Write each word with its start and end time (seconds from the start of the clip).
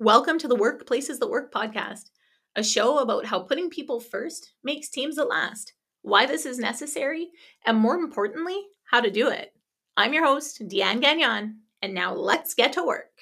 Welcome 0.00 0.40
to 0.40 0.48
the 0.48 0.56
Workplaces 0.56 1.20
That 1.20 1.30
Work 1.30 1.52
podcast, 1.52 2.10
a 2.56 2.64
show 2.64 2.98
about 2.98 3.26
how 3.26 3.38
putting 3.38 3.70
people 3.70 4.00
first 4.00 4.54
makes 4.64 4.90
teams 4.90 5.14
that 5.14 5.28
last, 5.28 5.72
why 6.02 6.26
this 6.26 6.44
is 6.44 6.58
necessary, 6.58 7.30
and 7.64 7.78
more 7.78 7.94
importantly, 7.94 8.60
how 8.90 9.00
to 9.00 9.08
do 9.08 9.28
it. 9.28 9.52
I'm 9.96 10.12
your 10.12 10.26
host, 10.26 10.60
Deanne 10.62 11.00
Gagnon, 11.00 11.60
and 11.80 11.94
now 11.94 12.12
let's 12.12 12.54
get 12.54 12.72
to 12.72 12.84
work. 12.84 13.12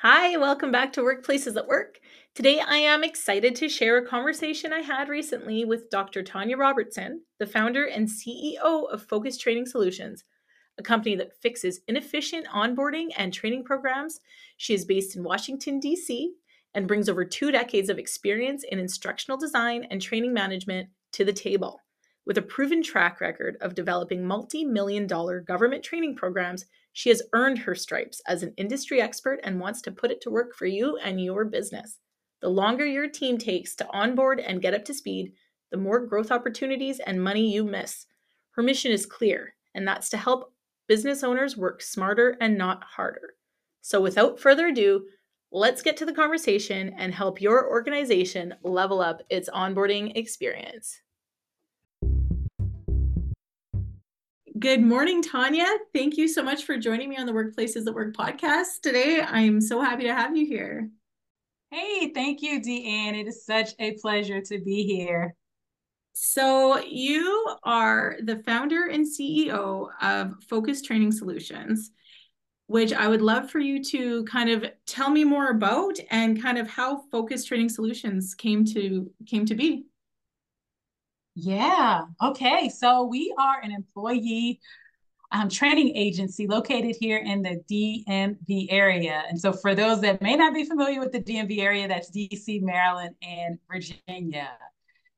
Hi, 0.00 0.36
welcome 0.36 0.72
back 0.72 0.92
to 0.94 1.02
Workplaces 1.02 1.54
That 1.54 1.68
Work. 1.68 2.00
Today, 2.34 2.58
I 2.58 2.78
am 2.78 3.04
excited 3.04 3.54
to 3.54 3.68
share 3.68 3.98
a 3.98 4.06
conversation 4.06 4.72
I 4.72 4.80
had 4.80 5.08
recently 5.08 5.64
with 5.64 5.90
Dr. 5.90 6.24
Tonya 6.24 6.58
Robertson, 6.58 7.22
the 7.38 7.46
founder 7.46 7.84
and 7.84 8.08
CEO 8.08 8.92
of 8.92 9.06
Focused 9.06 9.40
Training 9.40 9.66
Solutions, 9.66 10.24
a 10.82 10.88
company 10.88 11.14
that 11.14 11.40
fixes 11.40 11.80
inefficient 11.86 12.46
onboarding 12.48 13.10
and 13.16 13.32
training 13.32 13.64
programs. 13.64 14.18
She 14.56 14.74
is 14.74 14.84
based 14.84 15.16
in 15.16 15.22
Washington, 15.22 15.78
D.C., 15.78 16.34
and 16.74 16.88
brings 16.88 17.08
over 17.08 17.24
two 17.24 17.52
decades 17.52 17.88
of 17.88 17.98
experience 17.98 18.64
in 18.68 18.78
instructional 18.78 19.38
design 19.38 19.86
and 19.90 20.00
training 20.00 20.32
management 20.32 20.88
to 21.12 21.24
the 21.24 21.32
table. 21.32 21.80
With 22.26 22.38
a 22.38 22.42
proven 22.42 22.82
track 22.82 23.20
record 23.20 23.56
of 23.60 23.74
developing 23.74 24.26
multi 24.26 24.64
million 24.64 25.06
dollar 25.06 25.40
government 25.40 25.84
training 25.84 26.16
programs, 26.16 26.64
she 26.92 27.08
has 27.10 27.22
earned 27.32 27.58
her 27.58 27.74
stripes 27.74 28.20
as 28.26 28.42
an 28.42 28.54
industry 28.56 29.00
expert 29.00 29.40
and 29.44 29.60
wants 29.60 29.82
to 29.82 29.92
put 29.92 30.10
it 30.10 30.20
to 30.22 30.30
work 30.30 30.54
for 30.54 30.66
you 30.66 30.96
and 30.98 31.22
your 31.22 31.44
business. 31.44 31.98
The 32.40 32.48
longer 32.48 32.86
your 32.86 33.08
team 33.08 33.38
takes 33.38 33.76
to 33.76 33.90
onboard 33.92 34.40
and 34.40 34.62
get 34.62 34.74
up 34.74 34.84
to 34.86 34.94
speed, 34.94 35.32
the 35.70 35.76
more 35.76 36.04
growth 36.06 36.32
opportunities 36.32 36.98
and 37.00 37.22
money 37.22 37.52
you 37.52 37.64
miss. 37.64 38.06
Her 38.52 38.62
mission 38.62 38.92
is 38.92 39.06
clear, 39.06 39.54
and 39.74 39.86
that's 39.86 40.08
to 40.10 40.16
help 40.16 40.52
business 40.92 41.24
owners 41.24 41.56
work 41.56 41.80
smarter 41.80 42.36
and 42.42 42.58
not 42.58 42.84
harder. 42.84 43.32
So, 43.80 43.98
without 43.98 44.38
further 44.38 44.66
ado, 44.66 45.06
let's 45.50 45.80
get 45.80 45.96
to 45.96 46.04
the 46.04 46.12
conversation 46.12 46.94
and 46.98 47.14
help 47.14 47.40
your 47.40 47.66
organization 47.70 48.52
level 48.62 49.00
up 49.00 49.22
its 49.30 49.48
onboarding 49.48 50.14
experience. 50.16 51.00
Good 54.58 54.82
morning, 54.82 55.22
Tonya. 55.22 55.78
Thank 55.94 56.18
you 56.18 56.28
so 56.28 56.42
much 56.42 56.64
for 56.64 56.76
joining 56.76 57.08
me 57.08 57.16
on 57.16 57.24
the 57.24 57.32
Workplaces 57.32 57.86
That 57.86 57.94
Work 57.94 58.14
podcast 58.14 58.82
today. 58.82 59.22
I'm 59.22 59.62
so 59.62 59.80
happy 59.80 60.02
to 60.02 60.14
have 60.14 60.36
you 60.36 60.44
here. 60.44 60.90
Hey, 61.70 62.12
thank 62.12 62.42
you, 62.42 62.60
Deanne. 62.60 63.18
It 63.18 63.28
is 63.28 63.46
such 63.46 63.70
a 63.78 63.92
pleasure 63.92 64.42
to 64.42 64.58
be 64.60 64.84
here. 64.84 65.34
So, 66.12 66.78
you 66.78 67.56
are 67.64 68.16
the 68.22 68.42
founder 68.44 68.86
and 68.86 69.06
CEO 69.06 69.88
of 70.00 70.34
Focused 70.48 70.84
Training 70.84 71.12
Solutions, 71.12 71.90
which 72.66 72.92
I 72.92 73.08
would 73.08 73.22
love 73.22 73.50
for 73.50 73.58
you 73.58 73.82
to 73.84 74.24
kind 74.24 74.50
of 74.50 74.64
tell 74.86 75.10
me 75.10 75.24
more 75.24 75.50
about 75.50 75.98
and 76.10 76.40
kind 76.40 76.58
of 76.58 76.68
how 76.68 77.02
Focused 77.10 77.48
Training 77.48 77.70
Solutions 77.70 78.34
came 78.34 78.64
to 78.66 79.10
came 79.26 79.46
to 79.46 79.54
be. 79.54 79.86
Yeah. 81.34 82.02
Okay. 82.22 82.68
So 82.68 83.04
we 83.04 83.34
are 83.38 83.60
an 83.62 83.72
employee 83.72 84.60
um, 85.32 85.48
training 85.48 85.96
agency 85.96 86.46
located 86.46 86.94
here 87.00 87.18
in 87.18 87.42
the 87.42 87.62
DMV 87.70 88.66
area. 88.70 89.24
And 89.28 89.40
so, 89.40 89.52
for 89.52 89.74
those 89.74 90.00
that 90.02 90.20
may 90.20 90.36
not 90.36 90.54
be 90.54 90.64
familiar 90.64 91.00
with 91.00 91.12
the 91.12 91.20
DMV 91.20 91.58
area, 91.58 91.88
that's 91.88 92.10
DC, 92.10 92.60
Maryland, 92.60 93.14
and 93.22 93.58
Virginia. 93.66 94.50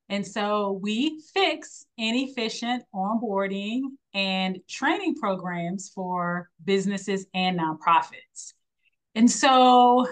And 0.09 0.27
so 0.27 0.79
we 0.83 1.21
fix 1.33 1.87
inefficient 1.97 2.85
onboarding 2.95 3.83
and 4.13 4.59
training 4.69 5.17
programs 5.17 5.91
for 5.95 6.51
businesses 6.65 7.27
and 7.35 7.59
nonprofits. 7.59 8.53
And 9.15 9.31
so, 9.31 10.07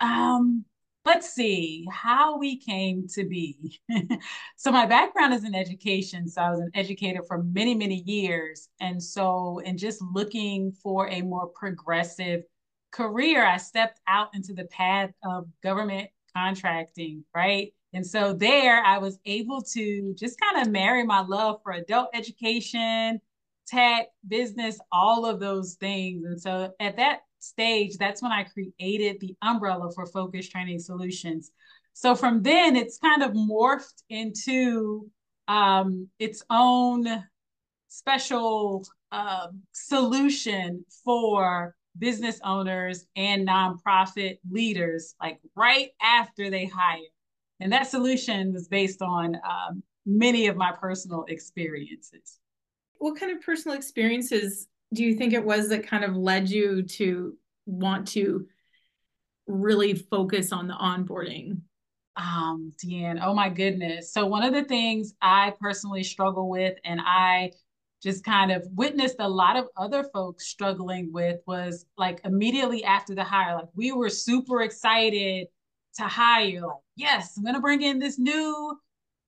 um, 0.00 0.64
let's 1.04 1.32
see 1.32 1.86
how 1.90 2.38
we 2.38 2.58
came 2.58 3.06
to 3.08 3.24
be. 3.24 3.80
so, 4.56 4.70
my 4.70 4.84
background 4.84 5.32
is 5.32 5.44
in 5.44 5.54
education. 5.54 6.28
So, 6.28 6.42
I 6.42 6.50
was 6.50 6.60
an 6.60 6.70
educator 6.74 7.22
for 7.22 7.42
many, 7.42 7.74
many 7.74 8.02
years. 8.04 8.68
And 8.80 9.02
so, 9.02 9.60
in 9.64 9.78
just 9.78 10.02
looking 10.02 10.72
for 10.72 11.08
a 11.08 11.22
more 11.22 11.46
progressive 11.48 12.42
career, 12.90 13.46
I 13.46 13.56
stepped 13.58 14.00
out 14.06 14.28
into 14.34 14.52
the 14.54 14.64
path 14.64 15.10
of 15.24 15.46
government 15.62 16.10
contracting, 16.34 17.24
right? 17.34 17.72
And 17.94 18.06
so 18.06 18.32
there 18.32 18.82
I 18.84 18.98
was 18.98 19.18
able 19.24 19.62
to 19.62 20.14
just 20.18 20.38
kind 20.40 20.66
of 20.66 20.72
marry 20.72 21.04
my 21.04 21.20
love 21.20 21.60
for 21.62 21.72
adult 21.72 22.10
education, 22.14 23.20
tech, 23.66 24.08
business, 24.26 24.78
all 24.92 25.24
of 25.24 25.40
those 25.40 25.74
things. 25.74 26.24
And 26.24 26.40
so 26.40 26.72
at 26.80 26.96
that 26.96 27.20
stage, 27.38 27.96
that's 27.96 28.22
when 28.22 28.32
I 28.32 28.44
created 28.44 29.20
the 29.20 29.36
umbrella 29.42 29.90
for 29.94 30.06
Focused 30.06 30.50
Training 30.50 30.80
Solutions. 30.80 31.50
So 31.92 32.14
from 32.14 32.42
then, 32.42 32.76
it's 32.76 32.98
kind 32.98 33.22
of 33.22 33.32
morphed 33.32 34.02
into 34.08 35.10
um, 35.48 36.08
its 36.18 36.44
own 36.50 37.24
special 37.88 38.86
uh, 39.10 39.48
solution 39.72 40.84
for 41.04 41.74
business 41.98 42.38
owners 42.44 43.06
and 43.16 43.48
nonprofit 43.48 44.38
leaders, 44.50 45.14
like 45.20 45.40
right 45.56 45.90
after 46.00 46.50
they 46.50 46.66
hire. 46.66 46.98
And 47.60 47.72
that 47.72 47.88
solution 47.88 48.52
was 48.52 48.68
based 48.68 49.02
on 49.02 49.36
um, 49.36 49.82
many 50.06 50.46
of 50.46 50.56
my 50.56 50.72
personal 50.72 51.24
experiences. 51.28 52.38
What 52.98 53.18
kind 53.18 53.36
of 53.36 53.42
personal 53.42 53.76
experiences 53.76 54.68
do 54.94 55.04
you 55.04 55.14
think 55.14 55.32
it 55.32 55.44
was 55.44 55.68
that 55.68 55.86
kind 55.86 56.04
of 56.04 56.16
led 56.16 56.48
you 56.48 56.82
to 56.82 57.36
want 57.66 58.08
to 58.08 58.46
really 59.46 59.94
focus 59.94 60.52
on 60.52 60.68
the 60.68 60.74
onboarding? 60.74 61.60
Um, 62.16 62.72
Deanne, 62.82 63.20
oh 63.22 63.34
my 63.34 63.48
goodness. 63.48 64.12
So 64.12 64.26
one 64.26 64.42
of 64.42 64.52
the 64.52 64.64
things 64.64 65.14
I 65.22 65.54
personally 65.60 66.02
struggle 66.02 66.48
with 66.48 66.76
and 66.84 67.00
I 67.00 67.52
just 68.02 68.24
kind 68.24 68.50
of 68.50 68.66
witnessed 68.74 69.16
a 69.18 69.28
lot 69.28 69.56
of 69.56 69.66
other 69.76 70.04
folks 70.12 70.46
struggling 70.46 71.12
with 71.12 71.40
was 71.46 71.86
like 71.96 72.20
immediately 72.24 72.84
after 72.84 73.14
the 73.14 73.24
hire, 73.24 73.56
like 73.56 73.68
we 73.74 73.92
were 73.92 74.08
super 74.08 74.62
excited 74.62 75.48
to 75.96 76.04
hire 76.04 76.60
like 76.66 76.76
yes 76.98 77.36
i'm 77.36 77.44
going 77.44 77.54
to 77.54 77.60
bring 77.60 77.82
in 77.82 77.98
this 77.98 78.18
new 78.18 78.76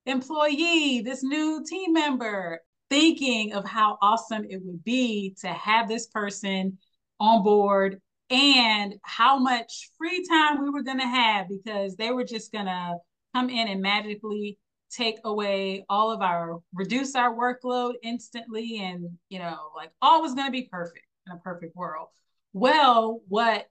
employee 0.05 1.01
this 1.01 1.23
new 1.23 1.63
team 1.67 1.93
member 1.93 2.59
thinking 2.89 3.53
of 3.53 3.65
how 3.65 3.97
awesome 4.01 4.45
it 4.49 4.61
would 4.63 4.83
be 4.83 5.35
to 5.39 5.47
have 5.47 5.87
this 5.87 6.07
person 6.07 6.77
on 7.19 7.41
board 7.43 7.99
and 8.29 8.95
how 9.03 9.37
much 9.37 9.89
free 9.97 10.25
time 10.27 10.61
we 10.61 10.69
were 10.69 10.83
going 10.83 10.99
to 10.99 11.07
have 11.07 11.47
because 11.47 11.95
they 11.95 12.11
were 12.11 12.23
just 12.23 12.51
going 12.51 12.65
to 12.65 12.95
come 13.33 13.49
in 13.49 13.67
and 13.67 13.81
magically 13.81 14.57
take 14.89 15.19
away 15.23 15.85
all 15.87 16.11
of 16.11 16.21
our 16.21 16.59
reduce 16.73 17.15
our 17.15 17.33
workload 17.33 17.93
instantly 18.03 18.79
and 18.81 19.07
you 19.29 19.39
know 19.39 19.57
like 19.75 19.91
all 20.01 20.21
was 20.21 20.33
going 20.33 20.47
to 20.47 20.51
be 20.51 20.67
perfect 20.69 21.05
in 21.27 21.33
a 21.33 21.39
perfect 21.39 21.75
world. 21.75 22.07
Well 22.51 23.21
what 23.29 23.67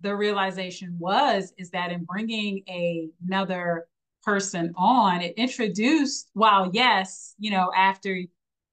the 0.00 0.14
realization 0.14 0.96
was 0.98 1.52
is 1.58 1.70
that 1.70 1.92
in 1.92 2.04
bringing 2.04 2.62
a, 2.68 3.08
another 3.26 3.86
person 4.22 4.72
on, 4.76 5.20
it 5.20 5.34
introduced, 5.36 6.30
while 6.34 6.70
yes, 6.72 7.34
you 7.38 7.50
know, 7.50 7.70
after 7.76 8.18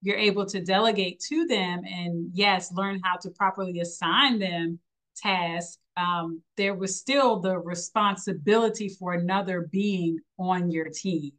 you're 0.01 0.17
able 0.17 0.45
to 0.45 0.61
delegate 0.61 1.19
to 1.19 1.45
them 1.47 1.81
and 1.85 2.29
yes, 2.33 2.71
learn 2.73 2.99
how 3.03 3.17
to 3.17 3.29
properly 3.31 3.79
assign 3.79 4.39
them 4.39 4.79
tasks, 5.15 5.79
um, 5.97 6.41
there 6.55 6.75
was 6.75 6.99
still 6.99 7.39
the 7.39 7.57
responsibility 7.57 8.89
for 8.89 9.13
another 9.13 9.67
being 9.71 10.19
on 10.37 10.69
your 10.69 10.89
team. 10.89 11.31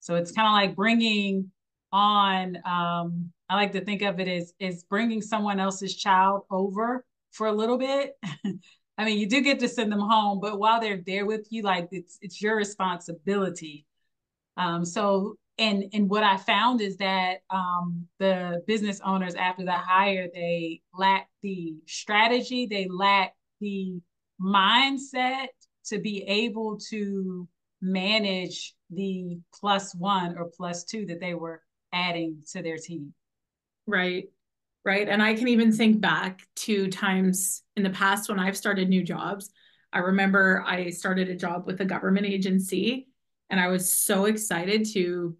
So 0.00 0.14
it's 0.14 0.32
kind 0.32 0.46
of 0.46 0.52
like 0.52 0.76
bringing 0.76 1.50
on, 1.92 2.56
um, 2.64 3.32
I 3.48 3.56
like 3.56 3.72
to 3.72 3.84
think 3.84 4.02
of 4.02 4.20
it 4.20 4.28
as, 4.28 4.52
as 4.60 4.84
bringing 4.84 5.20
someone 5.20 5.58
else's 5.58 5.96
child 5.96 6.42
over 6.50 7.04
for 7.32 7.48
a 7.48 7.52
little 7.52 7.78
bit 7.78 8.12
I 8.96 9.04
mean, 9.04 9.18
you 9.18 9.28
do 9.28 9.40
get 9.40 9.58
to 9.60 9.68
send 9.68 9.90
them 9.90 10.00
home, 10.00 10.40
but 10.40 10.58
while 10.58 10.80
they're 10.80 11.02
there 11.04 11.26
with 11.26 11.46
you, 11.50 11.62
like 11.62 11.88
it's 11.90 12.18
it's 12.20 12.40
your 12.40 12.56
responsibility. 12.56 13.86
Um, 14.56 14.84
so 14.84 15.36
and 15.58 15.84
and 15.92 16.08
what 16.08 16.22
I 16.22 16.36
found 16.36 16.80
is 16.80 16.96
that 16.98 17.38
um, 17.50 18.06
the 18.18 18.62
business 18.66 19.00
owners 19.04 19.34
after 19.34 19.64
the 19.64 19.72
hire, 19.72 20.28
they 20.32 20.80
lack 20.92 21.28
the 21.42 21.74
strategy, 21.86 22.66
they 22.66 22.88
lack 22.88 23.34
the 23.60 24.00
mindset 24.40 25.48
to 25.86 25.98
be 25.98 26.22
able 26.22 26.78
to 26.90 27.48
manage 27.82 28.74
the 28.90 29.38
plus 29.52 29.94
one 29.94 30.38
or 30.38 30.50
plus 30.56 30.84
two 30.84 31.04
that 31.06 31.20
they 31.20 31.34
were 31.34 31.62
adding 31.92 32.42
to 32.52 32.62
their 32.62 32.78
team. 32.78 33.12
Right 33.86 34.28
right? 34.84 35.08
And 35.08 35.22
I 35.22 35.34
can 35.34 35.48
even 35.48 35.72
think 35.72 36.00
back 36.00 36.46
to 36.56 36.88
times 36.88 37.62
in 37.76 37.82
the 37.82 37.90
past 37.90 38.28
when 38.28 38.38
I've 38.38 38.56
started 38.56 38.88
new 38.88 39.02
jobs. 39.02 39.50
I 39.92 39.98
remember 40.00 40.62
I 40.66 40.90
started 40.90 41.28
a 41.28 41.36
job 41.36 41.66
with 41.66 41.80
a 41.80 41.84
government 41.84 42.26
agency 42.26 43.08
and 43.50 43.60
I 43.60 43.68
was 43.68 43.94
so 43.94 44.26
excited 44.26 44.86
to 44.92 45.36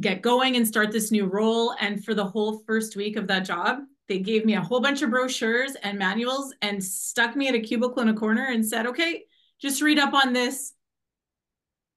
get 0.00 0.22
going 0.22 0.56
and 0.56 0.66
start 0.66 0.92
this 0.92 1.10
new 1.10 1.26
role. 1.26 1.74
And 1.80 2.04
for 2.04 2.14
the 2.14 2.24
whole 2.24 2.62
first 2.66 2.96
week 2.96 3.16
of 3.16 3.26
that 3.28 3.44
job, 3.44 3.78
they 4.08 4.18
gave 4.18 4.44
me 4.44 4.54
a 4.54 4.60
whole 4.60 4.80
bunch 4.80 5.02
of 5.02 5.10
brochures 5.10 5.76
and 5.82 5.98
manuals 5.98 6.54
and 6.62 6.82
stuck 6.82 7.36
me 7.36 7.48
at 7.48 7.54
a 7.54 7.60
cubicle 7.60 8.02
in 8.02 8.08
a 8.08 8.14
corner 8.14 8.46
and 8.46 8.64
said, 8.64 8.86
okay, 8.86 9.24
just 9.60 9.82
read 9.82 9.98
up 9.98 10.14
on 10.14 10.32
this. 10.32 10.72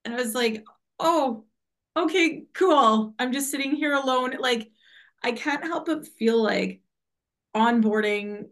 And 0.04 0.14
I 0.14 0.16
was 0.16 0.34
like, 0.34 0.64
oh, 0.98 1.44
okay, 1.96 2.44
cool. 2.54 3.14
I'm 3.18 3.32
just 3.32 3.50
sitting 3.50 3.74
here 3.74 3.94
alone. 3.94 4.36
Like, 4.38 4.70
I 5.22 5.32
can't 5.32 5.64
help 5.64 5.86
but 5.86 6.06
feel 6.06 6.42
like 6.42 6.80
onboarding 7.54 8.46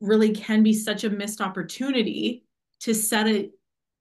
really 0.00 0.32
can 0.32 0.62
be 0.62 0.74
such 0.74 1.04
a 1.04 1.10
missed 1.10 1.40
opportunity 1.40 2.44
to 2.80 2.94
set 2.94 3.26
a, 3.26 3.50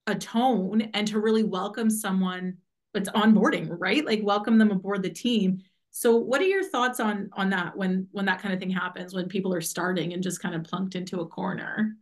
a 0.08 0.16
tone 0.16 0.82
and 0.94 1.08
to 1.08 1.20
really 1.20 1.44
welcome 1.44 1.90
someone 1.90 2.58
that's 2.94 3.10
onboarding, 3.10 3.70
right? 3.80 4.06
Like 4.06 4.22
welcome 4.24 4.58
them 4.58 4.72
aboard 4.72 5.04
the 5.04 5.10
team. 5.10 5.60
So 5.92 6.16
what 6.16 6.42
are 6.42 6.46
your 6.46 6.64
thoughts 6.64 7.00
on 7.00 7.30
on 7.34 7.50
that 7.50 7.76
when 7.76 8.08
when 8.12 8.26
that 8.26 8.42
kind 8.42 8.54
of 8.54 8.60
thing 8.60 8.70
happens 8.70 9.14
when 9.14 9.28
people 9.28 9.54
are 9.54 9.62
starting 9.62 10.14
and 10.14 10.24
just 10.24 10.42
kind 10.42 10.56
of 10.56 10.64
plunked 10.64 10.96
into 10.96 11.20
a 11.20 11.28
corner? 11.28 11.96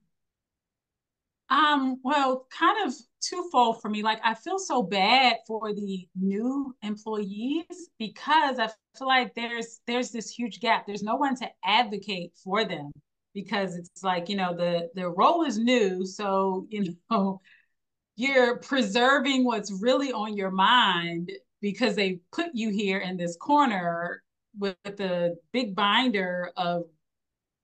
Um, 1.69 1.99
well, 2.03 2.47
kind 2.57 2.87
of 2.87 2.93
twofold 3.21 3.81
for 3.81 3.89
me. 3.89 4.01
Like 4.03 4.19
I 4.23 4.33
feel 4.33 4.59
so 4.59 4.81
bad 4.83 5.37
for 5.47 5.73
the 5.73 6.07
new 6.15 6.75
employees 6.81 7.89
because 7.97 8.59
I 8.59 8.67
feel 8.97 9.07
like 9.07 9.33
there's 9.35 9.81
there's 9.87 10.11
this 10.11 10.29
huge 10.29 10.59
gap. 10.59 10.85
There's 10.85 11.03
no 11.03 11.15
one 11.15 11.35
to 11.37 11.47
advocate 11.63 12.33
for 12.43 12.65
them 12.65 12.91
because 13.33 13.75
it's 13.75 14.03
like, 14.03 14.29
you 14.29 14.35
know, 14.35 14.55
the 14.55 14.89
the 14.95 15.09
role 15.09 15.43
is 15.43 15.57
new, 15.57 16.05
so, 16.05 16.65
you 16.69 16.95
know, 17.11 17.41
you're 18.15 18.57
preserving 18.59 19.45
what's 19.45 19.71
really 19.81 20.11
on 20.11 20.35
your 20.35 20.51
mind 20.51 21.31
because 21.61 21.95
they 21.95 22.19
put 22.31 22.47
you 22.53 22.69
here 22.69 22.99
in 22.99 23.17
this 23.17 23.37
corner 23.37 24.23
with 24.57 24.77
the 24.83 25.37
big 25.53 25.75
binder 25.75 26.51
of 26.57 26.83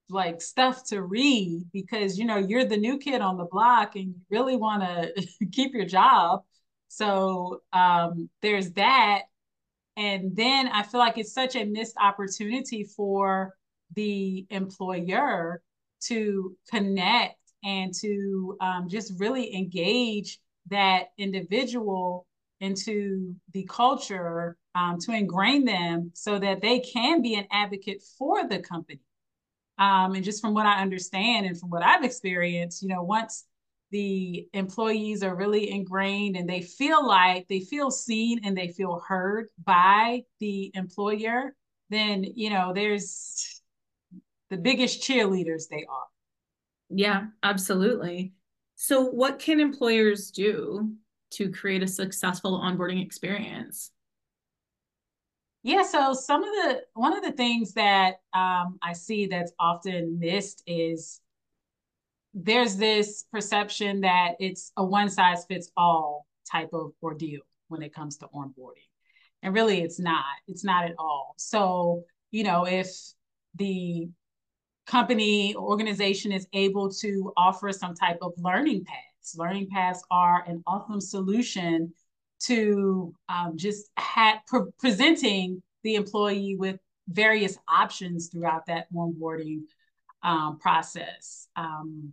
like 0.08 0.40
stuff 0.40 0.84
to 0.88 1.02
read 1.02 1.64
because 1.72 2.18
you 2.18 2.24
know 2.24 2.36
you're 2.36 2.64
the 2.64 2.76
new 2.76 2.98
kid 2.98 3.20
on 3.20 3.36
the 3.36 3.44
block 3.44 3.96
and 3.96 4.08
you 4.08 4.20
really 4.30 4.56
want 4.56 4.82
to 4.82 5.26
keep 5.52 5.74
your 5.74 5.86
job. 5.86 6.42
So 6.88 7.62
um, 7.72 8.28
there's 8.42 8.72
that. 8.72 9.22
And 9.98 10.36
then 10.36 10.68
i 10.68 10.82
feel 10.82 11.00
like 11.00 11.16
it's 11.16 11.32
such 11.32 11.56
a 11.56 11.64
missed 11.64 11.96
opportunity 11.98 12.84
for 12.84 13.54
the 13.94 14.46
employer 14.50 15.62
to 16.02 16.56
connect 16.70 17.38
and 17.64 17.94
to 17.94 18.56
um, 18.60 18.88
just 18.88 19.12
really 19.18 19.54
engage 19.56 20.38
that 20.70 21.06
individual 21.18 22.26
into 22.60 23.34
the 23.52 23.64
culture 23.64 24.56
um, 24.74 24.98
to 25.00 25.12
ingrain 25.12 25.64
them 25.64 26.10
so 26.14 26.38
that 26.38 26.60
they 26.60 26.80
can 26.80 27.22
be 27.22 27.34
an 27.34 27.46
advocate 27.50 28.02
for 28.18 28.46
the 28.46 28.58
company 28.58 29.00
um, 29.78 30.14
and 30.14 30.24
just 30.24 30.40
from 30.40 30.54
what 30.54 30.66
I 30.66 30.80
understand 30.80 31.46
and 31.46 31.58
from 31.58 31.70
what 31.70 31.82
I've 31.82 32.04
experienced, 32.04 32.82
you 32.82 32.88
know, 32.88 33.02
once 33.02 33.44
the 33.90 34.48
employees 34.52 35.22
are 35.22 35.34
really 35.34 35.70
ingrained 35.70 36.36
and 36.36 36.48
they 36.48 36.60
feel 36.62 37.06
like 37.06 37.46
they 37.48 37.60
feel 37.60 37.90
seen 37.90 38.40
and 38.44 38.56
they 38.56 38.68
feel 38.68 39.02
heard 39.06 39.48
by 39.64 40.22
the 40.40 40.70
employer, 40.74 41.54
then, 41.90 42.24
you 42.24 42.50
know, 42.50 42.72
there's 42.74 43.62
the 44.50 44.56
biggest 44.56 45.02
cheerleaders 45.02 45.68
they 45.68 45.84
are. 45.88 46.06
Yeah, 46.88 47.26
absolutely. 47.42 48.32
So, 48.76 49.04
what 49.04 49.38
can 49.38 49.60
employers 49.60 50.30
do 50.30 50.92
to 51.32 51.50
create 51.50 51.82
a 51.82 51.88
successful 51.88 52.60
onboarding 52.60 53.04
experience? 53.04 53.90
Yeah, 55.66 55.82
so 55.82 56.12
some 56.12 56.44
of 56.44 56.50
the 56.50 56.82
one 56.94 57.16
of 57.16 57.24
the 57.24 57.32
things 57.32 57.72
that 57.72 58.20
um, 58.32 58.78
I 58.82 58.92
see 58.92 59.26
that's 59.26 59.50
often 59.58 60.20
missed 60.20 60.62
is 60.64 61.20
there's 62.32 62.76
this 62.76 63.24
perception 63.32 64.02
that 64.02 64.36
it's 64.38 64.70
a 64.76 64.84
one 64.84 65.10
size 65.10 65.44
fits 65.44 65.72
all 65.76 66.28
type 66.48 66.68
of 66.72 66.92
ordeal 67.02 67.40
when 67.66 67.82
it 67.82 67.92
comes 67.92 68.16
to 68.18 68.28
onboarding. 68.28 68.86
And 69.42 69.52
really 69.52 69.80
it's 69.80 69.98
not. 69.98 70.36
It's 70.46 70.62
not 70.62 70.84
at 70.84 70.94
all. 71.00 71.34
So, 71.36 72.04
you 72.30 72.44
know, 72.44 72.64
if 72.64 72.86
the 73.56 74.08
company 74.86 75.52
or 75.54 75.68
organization 75.68 76.30
is 76.30 76.46
able 76.52 76.92
to 76.92 77.32
offer 77.36 77.72
some 77.72 77.96
type 77.96 78.18
of 78.22 78.34
learning 78.38 78.84
paths, 78.84 79.34
learning 79.36 79.66
paths 79.72 80.04
are 80.12 80.44
an 80.46 80.62
awesome 80.64 81.00
solution 81.00 81.92
to 82.40 83.14
um, 83.28 83.56
just 83.56 83.90
had 83.96 84.38
pre- 84.46 84.70
presenting 84.78 85.62
the 85.82 85.94
employee 85.94 86.56
with 86.58 86.78
various 87.08 87.56
options 87.68 88.28
throughout 88.28 88.66
that 88.66 88.86
onboarding 88.92 89.62
um, 90.22 90.58
process. 90.58 91.48
Um, 91.56 92.12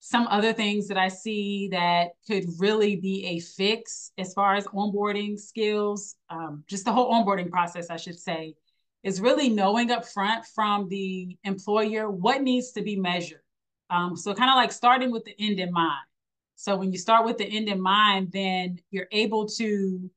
some 0.00 0.26
other 0.26 0.52
things 0.52 0.88
that 0.88 0.98
I 0.98 1.06
see 1.06 1.68
that 1.68 2.10
could 2.26 2.44
really 2.58 2.96
be 2.96 3.24
a 3.26 3.38
fix 3.38 4.10
as 4.18 4.34
far 4.34 4.56
as 4.56 4.66
onboarding 4.66 5.38
skills, 5.38 6.16
um, 6.28 6.64
just 6.66 6.84
the 6.84 6.92
whole 6.92 7.12
onboarding 7.12 7.50
process, 7.50 7.88
I 7.88 7.96
should 7.96 8.18
say, 8.18 8.56
is 9.04 9.20
really 9.20 9.48
knowing 9.48 9.92
up 9.92 10.04
front 10.04 10.44
from 10.44 10.88
the 10.88 11.36
employer 11.44 12.10
what 12.10 12.42
needs 12.42 12.72
to 12.72 12.82
be 12.82 12.96
measured. 12.96 13.42
Um, 13.90 14.16
so 14.16 14.34
kind 14.34 14.50
of 14.50 14.56
like 14.56 14.72
starting 14.72 15.12
with 15.12 15.24
the 15.24 15.36
end 15.38 15.60
in 15.60 15.72
mind. 15.72 16.04
So 16.62 16.76
when 16.76 16.92
you 16.92 16.98
start 16.98 17.24
with 17.24 17.38
the 17.38 17.44
end 17.44 17.68
in 17.68 17.80
mind, 17.80 18.30
then 18.30 18.78
you're 18.92 19.08
able 19.10 19.48
to 19.48 20.08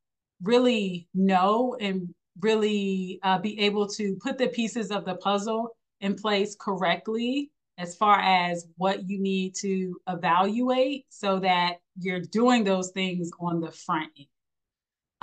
really 0.44 1.08
know 1.16 1.76
and 1.80 2.14
really 2.40 3.20
uh, 3.24 3.40
be 3.40 3.60
able 3.62 3.88
to 3.88 4.16
put 4.22 4.38
the 4.38 4.50
pieces 4.50 4.92
of 4.92 5.06
the 5.06 5.16
puzzle 5.16 5.76
in 6.02 6.14
place 6.14 6.56
correctly 6.56 7.50
as 7.80 7.96
far 7.96 8.20
as 8.20 8.68
what 8.78 9.10
you 9.10 9.20
need 9.20 9.56
to 9.62 10.00
evaluate 10.08 11.08
so 11.10 11.40
that 11.40 11.78
you're 12.00 12.22
doing 12.22 12.64
those 12.64 12.92
things 12.92 13.32
on 13.40 13.60
the 13.60 13.72
front 13.72 14.12
end. 14.16 14.28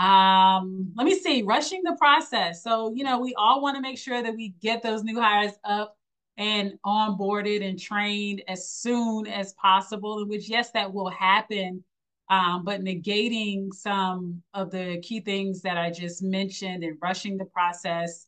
Um, 0.04 0.92
let 0.96 1.04
me 1.04 1.14
see, 1.14 1.42
rushing 1.42 1.84
the 1.84 1.94
process. 2.00 2.64
So, 2.64 2.92
you 2.96 3.04
know, 3.04 3.20
we 3.20 3.32
all 3.38 3.62
want 3.62 3.76
to 3.76 3.80
make 3.80 3.96
sure 3.96 4.20
that 4.20 4.34
we 4.34 4.54
get 4.60 4.82
those 4.82 5.04
new 5.04 5.20
hires 5.20 5.52
up 5.62 5.96
and 6.36 6.72
onboarded 6.84 7.66
and 7.66 7.78
trained 7.78 8.42
as 8.48 8.68
soon 8.68 9.26
as 9.26 9.52
possible, 9.54 10.22
in 10.22 10.28
which, 10.28 10.48
yes, 10.48 10.70
that 10.72 10.92
will 10.92 11.10
happen 11.10 11.84
um, 12.32 12.64
but 12.64 12.82
negating 12.82 13.74
some 13.74 14.42
of 14.54 14.70
the 14.70 15.00
key 15.02 15.20
things 15.20 15.60
that 15.62 15.76
I 15.76 15.90
just 15.90 16.22
mentioned 16.22 16.82
and 16.82 16.96
rushing 17.02 17.36
the 17.36 17.44
process 17.44 18.26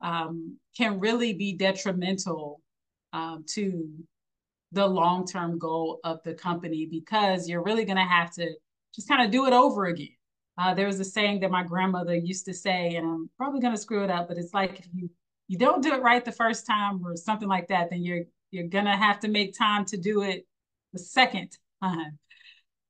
um, 0.00 0.56
can 0.76 1.00
really 1.00 1.32
be 1.32 1.54
detrimental 1.54 2.60
um, 3.12 3.44
to 3.54 3.88
the 4.70 4.86
long 4.86 5.26
term 5.26 5.58
goal 5.58 5.98
of 6.04 6.22
the 6.22 6.32
company 6.32 6.86
because 6.88 7.48
you're 7.48 7.64
really 7.64 7.84
going 7.84 7.96
to 7.96 8.04
have 8.04 8.30
to 8.34 8.54
just 8.94 9.08
kind 9.08 9.22
of 9.22 9.32
do 9.32 9.46
it 9.46 9.52
over 9.52 9.86
again. 9.86 10.14
Uh, 10.56 10.72
there 10.72 10.86
was 10.86 11.00
a 11.00 11.04
saying 11.04 11.40
that 11.40 11.50
my 11.50 11.64
grandmother 11.64 12.14
used 12.14 12.44
to 12.44 12.54
say, 12.54 12.94
and 12.94 13.04
I'm 13.04 13.30
probably 13.36 13.60
going 13.60 13.74
to 13.74 13.80
screw 13.80 14.04
it 14.04 14.10
up, 14.10 14.28
but 14.28 14.36
it's 14.36 14.54
like 14.54 14.78
if 14.78 14.86
you 14.94 15.10
you 15.50 15.58
don't 15.58 15.82
do 15.82 15.92
it 15.92 16.00
right 16.00 16.24
the 16.24 16.32
first 16.32 16.64
time 16.66 17.04
or 17.04 17.16
something 17.16 17.48
like 17.48 17.68
that, 17.68 17.90
then 17.90 18.02
you're 18.02 18.24
you're 18.50 18.68
gonna 18.68 18.96
have 18.96 19.20
to 19.20 19.28
make 19.28 19.58
time 19.58 19.84
to 19.86 19.96
do 19.96 20.22
it 20.22 20.46
the 20.92 20.98
second 20.98 21.50
time 21.82 22.18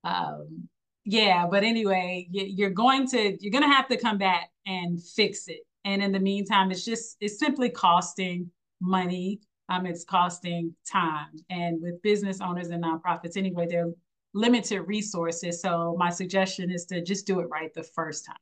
um, 0.05 0.69
yeah, 1.05 1.47
but 1.51 1.65
anyway, 1.65 2.29
you're 2.31 2.71
going 2.71 3.07
to 3.09 3.37
you're 3.41 3.61
to 3.61 3.67
have 3.67 3.89
to 3.89 3.97
come 3.97 4.19
back 4.19 4.51
and 4.67 5.03
fix 5.03 5.49
it. 5.49 5.61
And 5.85 6.03
in 6.03 6.13
the 6.13 6.21
meantime, 6.21 6.71
it's 6.71 6.85
just 6.85 7.17
it's 7.21 7.39
simply 7.39 7.71
costing 7.71 8.51
money. 8.81 9.41
Um, 9.69 9.87
it's 9.87 10.05
costing 10.05 10.75
time. 10.91 11.31
And 11.49 11.81
with 11.81 12.03
business 12.03 12.41
owners 12.41 12.69
and 12.69 12.83
nonprofits, 12.85 13.37
anyway, 13.37 13.67
they're 13.69 13.93
limited 14.35 14.83
resources. 14.83 15.63
So 15.63 15.97
my 15.99 16.11
suggestion 16.11 16.71
is 16.71 16.85
to 16.87 17.03
just 17.03 17.27
do 17.27 17.41
it 17.41 17.49
right 17.51 17.73
the 17.73 17.83
first 17.83 18.27
time. 18.27 18.37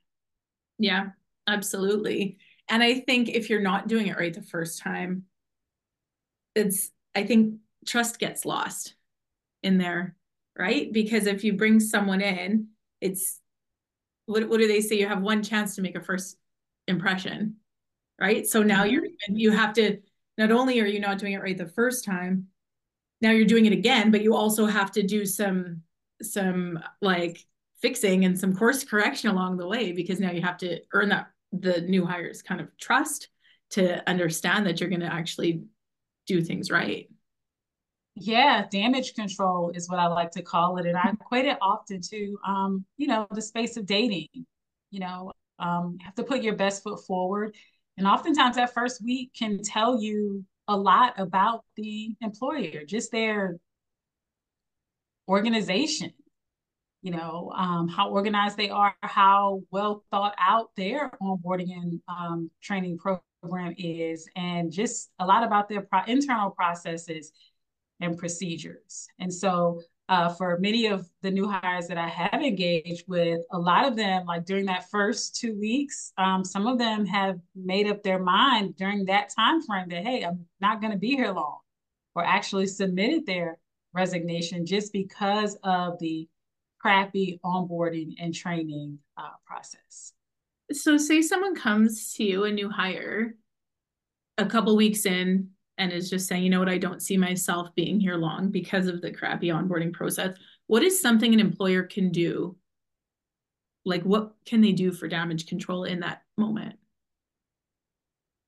Yeah, 0.79 1.09
absolutely. 1.47 2.39
And 2.69 2.83
I 2.83 3.01
think 3.01 3.29
if 3.29 3.51
you're 3.51 3.61
not 3.61 3.89
doing 3.89 4.09
it 4.09 4.19
right 4.19 4.33
the 4.33 4.43
first 4.43 4.81
time, 4.81 5.25
it's 6.55 6.91
I 7.15 7.25
think 7.25 7.57
trust 7.87 8.19
gets 8.19 8.45
lost 8.45 8.95
in 9.63 9.79
there 9.79 10.17
right? 10.59 10.93
Because 10.93 11.27
if 11.27 11.45
you 11.45 11.53
bring 11.53 11.81
someone 11.81 12.21
in, 12.21 12.69
it's 13.01 13.41
what, 14.27 14.49
what 14.49 14.59
do 14.59 14.67
they 14.67 14.81
say? 14.81 14.97
You 14.97 15.07
have 15.07 15.23
one 15.23 15.43
chance 15.43 15.77
to 15.77 15.83
make 15.83 15.97
a 15.97 16.03
first 16.03 16.37
impression, 16.89 17.57
right? 18.21 18.47
So 18.47 18.63
now 18.63 18.83
mm-hmm. 18.83 18.93
you're 18.93 19.05
you 19.29 19.51
have 19.53 19.73
to 19.75 19.99
not 20.37 20.51
only 20.51 20.81
are 20.81 20.87
you 20.87 21.01
not 21.01 21.19
doing 21.19 21.33
it 21.33 21.43
right 21.43 21.57
the 21.57 21.67
first 21.67 22.05
time, 22.05 22.49
now 23.21 23.31
you're 23.31 23.47
doing 23.47 23.67
it 23.67 23.73
again, 23.73 24.11
but 24.11 24.23
you 24.23 24.35
also 24.35 24.67
have 24.67 24.91
to 24.93 25.03
do 25.03 25.25
some 25.25 25.83
some 26.21 26.81
like 27.01 27.45
fixing 27.81 28.25
and 28.25 28.39
some 28.39 28.55
course 28.55 28.83
correction 28.85 29.31
along 29.31 29.57
the 29.57 29.67
way 29.67 29.93
because 29.93 30.19
now 30.19 30.33
you 30.33 30.43
have 30.43 30.59
to 30.59 30.81
earn 30.93 31.09
that 31.11 31.29
the 31.53 31.81
new 31.81 32.05
hires 32.05 32.43
kind 32.43 32.61
of 32.61 32.77
trust 32.79 33.29
to 33.71 34.09
understand 34.09 34.67
that 34.67 34.81
you're 34.81 34.89
going 34.89 35.01
to 35.01 35.13
actually 35.13 35.63
do 36.27 36.43
things 36.43 36.71
right. 36.71 37.09
Yeah, 38.15 38.67
damage 38.71 39.15
control 39.15 39.71
is 39.75 39.89
what 39.89 40.01
I 40.01 40.07
like 40.07 40.33
to 40.33 40.43
call 40.43 40.79
it. 40.79 40.87
And 40.87 40.97
I 40.97 41.11
equate 41.13 41.45
it 41.45 41.57
often 41.63 42.01
to, 42.01 42.39
um, 42.47 42.85
you 42.97 43.07
know, 43.07 43.27
the 43.31 43.43
space 43.43 43.77
of 43.77 43.87
dating. 43.87 44.29
You 44.91 45.01
know, 45.01 45.33
um, 45.59 45.97
you 45.99 46.05
have 46.05 46.15
to 46.17 46.25
put 46.25 46.43
your 46.43 46.57
best 46.57 46.83
foot 46.83 47.05
forward. 47.07 47.55
And 47.97 48.07
oftentimes 48.07 48.57
that 48.57 48.75
first 48.75 49.05
week 49.05 49.33
can 49.39 49.63
tell 49.63 50.01
you 50.01 50.45
a 50.67 50.77
lot 50.77 51.15
about 51.19 51.65
the 51.77 52.15
employer, 52.21 52.85
just 52.87 53.13
their 53.13 53.59
organization, 55.29 56.13
you 57.03 57.11
know, 57.11 57.53
um, 57.57 57.89
how 57.89 58.11
organized 58.11 58.57
they 58.57 58.71
are, 58.71 58.95
how 59.03 59.63
well 59.71 60.05
thought 60.11 60.35
out 60.39 60.71
their 60.77 61.11
onboarding 61.23 61.73
and 61.73 62.01
um, 62.09 62.51
training 62.63 62.99
program 62.99 63.75
is, 63.79 64.29
and 64.37 64.73
just 64.73 65.11
a 65.19 65.27
lot 65.27 65.45
about 65.45 65.69
their 65.69 65.83
pro- 65.83 66.05
internal 66.07 66.51
processes 66.51 67.33
and 68.01 68.19
procedures. 68.19 69.07
And 69.19 69.33
so 69.33 69.81
uh, 70.09 70.31
for 70.31 70.59
many 70.59 70.87
of 70.87 71.09
the 71.23 71.31
new 71.31 71.49
hires 71.49 71.87
that 71.87 71.99
I 71.99 72.09
have 72.09 72.43
engaged 72.43 73.05
with, 73.07 73.41
a 73.53 73.59
lot 73.59 73.87
of 73.87 73.95
them, 73.95 74.25
like 74.27 74.47
during 74.47 74.65
that 74.67 74.91
first 74.91 75.37
two 75.37 75.59
weeks, 75.59 76.13
um, 76.17 76.45
some 76.45 76.67
of 76.67 76.79
them 76.79 77.05
have 77.05 77.39
made 77.55 77.87
up 77.87 78.03
their 78.03 78.19
mind 78.19 78.77
during 78.77 79.05
that 79.05 79.31
time 79.35 79.63
frame 79.63 79.89
that 79.91 80.05
hey, 80.05 80.25
I'm 80.25 80.47
not 80.61 80.81
going 80.81 80.93
to 80.93 80.99
be 80.99 81.15
here 81.15 81.33
long, 81.33 81.59
or 82.15 82.25
actually 82.25 82.67
submitted 82.67 83.27
their 83.27 83.59
resignation 83.93 84.65
just 84.65 84.93
because 84.93 85.57
of 85.63 85.99
the 85.99 86.27
crappy 86.89 87.39
onboarding 87.45 88.15
and 88.19 88.35
training 88.35 88.99
uh, 89.19 89.29
process. 89.47 90.15
So, 90.73 90.97
say 90.97 91.21
someone 91.21 91.55
comes 91.55 92.15
to 92.15 92.25
you, 92.25 92.45
a 92.45 92.51
new 92.51 92.71
hire, 92.71 93.35
a 94.39 94.47
couple 94.47 94.75
weeks 94.75 95.05
in, 95.05 95.51
and 95.77 95.93
is 95.93 96.09
just 96.09 96.27
saying, 96.27 96.45
you 96.45 96.49
know 96.49 96.61
what, 96.61 96.69
I 96.71 96.79
don't 96.79 97.03
see 97.03 97.19
myself 97.19 97.75
being 97.75 98.01
here 98.01 98.17
long 98.17 98.51
because 98.51 98.87
of 98.87 99.03
the 99.03 99.13
crappy 99.13 99.49
onboarding 99.49 99.93
process. 99.93 100.39
What 100.67 100.83
is 100.83 101.01
something 101.01 101.35
an 101.35 101.41
employer 101.41 101.83
can 101.83 102.11
do? 102.11 102.57
Like, 103.85 104.03
what 104.05 104.33
can 104.47 104.63
they 104.63 104.73
do 104.73 104.91
for 104.91 105.09
damage 105.09 105.47
control 105.47 105.85
in 105.85 106.01
that 106.01 106.23
moment? 106.39 106.77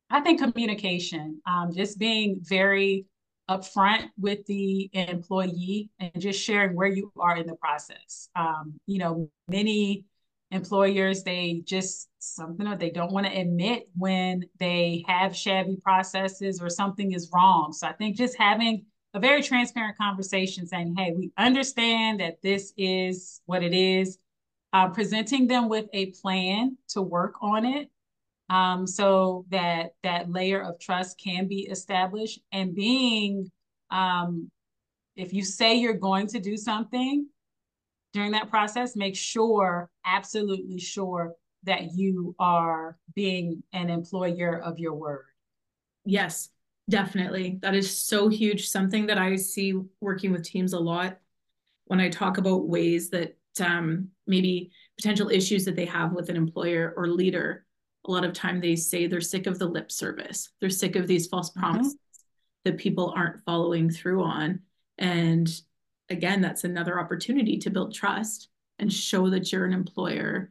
I 0.09 0.21
think 0.21 0.41
communication, 0.41 1.43
um, 1.47 1.75
just 1.75 1.99
being 1.99 2.41
very 2.41 3.05
upfront 3.51 4.09
with 4.19 4.47
the 4.47 4.89
employee 4.93 5.91
and 5.99 6.13
just 6.19 6.41
sharing 6.41 6.77
where 6.77 6.89
you 6.89 7.13
are 7.19 7.37
in 7.37 7.47
the 7.47 7.57
process. 7.57 8.29
Um, 8.37 8.75
you 8.87 8.99
know, 8.99 9.29
many 9.49 10.05
employers 10.51 11.23
they 11.23 11.63
just 11.65 12.09
something 12.19 12.67
or 12.67 12.77
they 12.77 12.91
don't 12.91 13.13
want 13.13 13.27
to 13.27 13.33
admit 13.33 13.89
when 13.97 14.45
they 14.59 15.05
have 15.07 15.37
shabby 15.37 15.77
processes 15.83 16.61
or 16.61 16.69
something 16.69 17.13
is 17.13 17.31
wrong 17.33 17.73
so 17.73 17.87
i 17.87 17.93
think 17.93 18.17
just 18.17 18.37
having 18.37 18.85
a 19.15 19.21
very 19.21 19.43
transparent 19.43 19.97
conversation 19.97 20.67
saying 20.67 20.93
hey 20.97 21.13
we 21.17 21.31
understand 21.39 22.19
that 22.19 22.43
this 22.43 22.73
is 22.77 23.41
what 23.47 23.63
it 23.63 23.73
is 23.73 24.19
uh, 24.73 24.89
presenting 24.89 25.47
them 25.47 25.69
with 25.69 25.87
a 25.93 26.07
plan 26.21 26.77
to 26.89 27.01
work 27.01 27.35
on 27.41 27.65
it 27.65 27.89
um, 28.51 28.87
so 28.87 29.47
that 29.49 29.93
that 30.03 30.31
layer 30.31 30.61
of 30.61 30.79
trust 30.79 31.19
can 31.19 31.47
be 31.47 31.69
established 31.71 32.41
and 32.53 32.75
being 32.75 33.51
um, 33.91 34.51
if 35.17 35.33
you 35.33 35.43
say 35.45 35.77
you're 35.77 35.95
going 35.95 36.27
to 36.29 36.41
do 36.41 36.57
something 36.57 37.27
during 38.13 38.33
that 38.33 38.51
process, 38.51 38.97
make 38.97 39.17
sure, 39.17 39.89
absolutely 40.05 40.79
sure, 40.79 41.35
that 41.65 41.95
you 41.95 42.35
are 42.39 42.97
being 43.15 43.63
an 43.73 43.91
employer 43.91 44.61
of 44.61 44.79
your 44.79 44.95
word. 44.95 45.27
Yes, 46.05 46.49
definitely. 46.89 47.59
That 47.63 47.75
is 47.75 48.03
so 48.03 48.29
huge. 48.29 48.69
Something 48.69 49.07
that 49.07 49.19
I 49.19 49.37
see 49.37 49.75
working 50.01 50.33
with 50.33 50.43
teams 50.43 50.73
a 50.73 50.81
lot 50.81 51.19
when 51.85 52.01
I 52.01 52.09
talk 52.09 52.39
about 52.39 52.69
ways 52.69 53.11
that 53.11 53.37
um, 53.61 54.09
maybe 54.27 54.71
potential 54.97 55.29
issues 55.29 55.65
that 55.67 55.77
they 55.77 55.85
have 55.85 56.13
with 56.13 56.31
an 56.31 56.37
employer 56.37 56.95
or 56.97 57.09
leader. 57.09 57.67
A 58.07 58.11
lot 58.11 58.25
of 58.25 58.33
time 58.33 58.61
they 58.61 58.77
say 58.77 59.07
they're 59.07 59.21
sick 59.21 59.47
of 59.47 59.59
the 59.59 59.67
lip 59.67 59.93
service. 59.93 60.51
They're 60.61 60.71
sick 60.71 60.97
of 60.97 61.07
these 61.07 61.27
false 61.27 61.51
mm-hmm. 61.51 61.61
promises 61.61 61.95
mm-hmm. 61.95 62.71
that 62.71 62.79
people 62.79 63.13
aren't 63.15 63.45
following 63.45 63.91
through 63.91 64.23
on. 64.23 64.61
And 64.99 65.49
again, 66.09 66.41
that's 66.41 66.65
another 66.65 66.99
opportunity 66.99 67.59
to 67.59 67.71
build 67.71 67.95
trust 67.95 68.49
and 68.79 68.93
show 68.93 69.31
that 69.31 69.53
you're 69.53 69.67
an 69.67 69.73
employer 69.73 70.51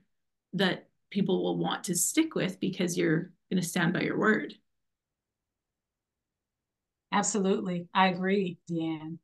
that 0.54 0.88
people 1.10 1.44
will 1.44 1.58
want 1.58 1.86
to 1.86 1.96
stick 1.96 2.36
with 2.36 2.60
because 2.60 2.98
you're 2.98 3.32
going 3.52 3.62
to 3.62 3.68
stand 3.68 3.94
by 3.94 4.02
your 4.02 4.18
word. 4.18 4.54
Absolutely. 7.12 7.88
I 7.94 8.10
agree, 8.10 8.60
Deanne. 8.70 9.18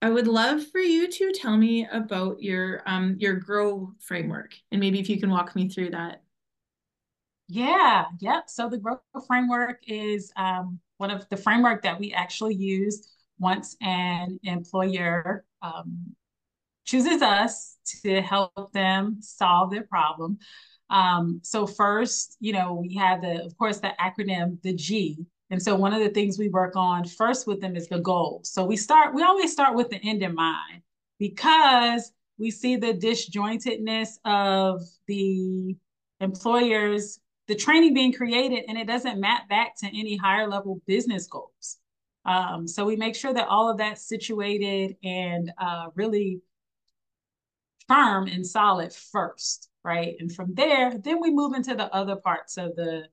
I 0.00 0.10
would 0.10 0.28
love 0.28 0.66
for 0.66 0.80
you 0.80 1.10
to 1.10 1.32
tell 1.32 1.56
me 1.56 1.88
about 1.90 2.42
your 2.42 2.82
um 2.86 3.16
your 3.18 3.36
grow 3.36 3.94
framework 4.00 4.54
and 4.70 4.78
maybe 4.78 5.00
if 5.00 5.08
you 5.08 5.18
can 5.18 5.30
walk 5.30 5.56
me 5.56 5.68
through 5.68 5.90
that. 5.90 6.22
Yeah, 7.48 8.06
yep. 8.20 8.48
So 8.48 8.68
the 8.68 8.78
grow 8.78 8.98
framework 9.26 9.80
is 9.86 10.32
um, 10.36 10.80
one 10.96 11.10
of 11.10 11.28
the 11.28 11.36
framework 11.36 11.82
that 11.82 12.00
we 12.00 12.12
actually 12.12 12.54
use 12.54 13.06
once 13.38 13.76
an 13.82 14.38
employer 14.44 15.44
um, 15.60 16.14
chooses 16.84 17.22
us 17.22 17.76
to 18.04 18.22
help 18.22 18.72
them 18.72 19.18
solve 19.20 19.70
their 19.70 19.84
problem. 19.84 20.38
Um, 20.90 21.40
so 21.42 21.66
first, 21.66 22.36
you 22.40 22.52
know, 22.52 22.74
we 22.74 22.94
have 22.96 23.22
the, 23.22 23.44
of 23.44 23.56
course, 23.58 23.80
the 23.80 23.92
acronym, 24.00 24.60
the 24.62 24.74
G. 24.74 25.26
And 25.50 25.62
so 25.62 25.76
one 25.76 25.92
of 25.94 26.00
the 26.00 26.10
things 26.10 26.38
we 26.38 26.48
work 26.48 26.76
on 26.76 27.04
first 27.06 27.46
with 27.46 27.60
them 27.60 27.76
is 27.76 27.88
the 27.88 28.00
goal. 28.00 28.40
So 28.44 28.64
we 28.64 28.76
start, 28.76 29.14
we 29.14 29.22
always 29.22 29.52
start 29.52 29.76
with 29.76 29.90
the 29.90 30.00
end 30.04 30.22
in 30.22 30.34
mind 30.34 30.82
because 31.18 32.12
we 32.38 32.50
see 32.50 32.76
the 32.76 32.94
disjointedness 32.94 34.18
of 34.24 34.82
the 35.06 35.76
employers, 36.20 37.20
the 37.46 37.54
training 37.54 37.94
being 37.94 38.12
created, 38.12 38.64
and 38.68 38.78
it 38.78 38.86
doesn't 38.86 39.20
map 39.20 39.48
back 39.48 39.76
to 39.78 39.86
any 39.86 40.16
higher 40.16 40.48
level 40.48 40.80
business 40.86 41.26
goals. 41.26 41.78
Um, 42.24 42.66
so 42.66 42.86
we 42.86 42.96
make 42.96 43.14
sure 43.14 43.34
that 43.34 43.48
all 43.48 43.70
of 43.70 43.78
that's 43.78 44.08
situated 44.08 44.96
and 45.04 45.52
uh, 45.58 45.88
really 45.94 46.40
firm 47.86 48.28
and 48.28 48.46
solid 48.46 48.94
first, 48.94 49.68
right? 49.84 50.14
And 50.18 50.34
from 50.34 50.54
there, 50.54 50.96
then 50.96 51.20
we 51.20 51.30
move 51.30 51.54
into 51.54 51.74
the 51.74 51.94
other 51.94 52.16
parts 52.16 52.56
of 52.56 52.74
the 52.76 53.04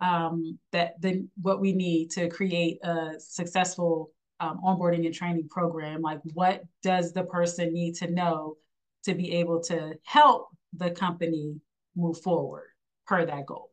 um, 0.00 0.58
that 0.72 1.00
then 1.00 1.28
what 1.40 1.60
we 1.60 1.72
need 1.72 2.10
to 2.12 2.28
create 2.28 2.78
a 2.84 3.14
successful 3.18 4.12
um, 4.40 4.60
onboarding 4.64 5.06
and 5.06 5.14
training 5.14 5.48
program. 5.48 6.02
Like, 6.02 6.20
what 6.34 6.62
does 6.82 7.12
the 7.12 7.24
person 7.24 7.72
need 7.72 7.94
to 7.96 8.10
know 8.10 8.56
to 9.04 9.14
be 9.14 9.32
able 9.32 9.60
to 9.64 9.94
help 10.04 10.48
the 10.76 10.90
company 10.90 11.56
move 11.96 12.20
forward 12.20 12.68
per 13.08 13.24
that 13.24 13.46
goal, 13.46 13.70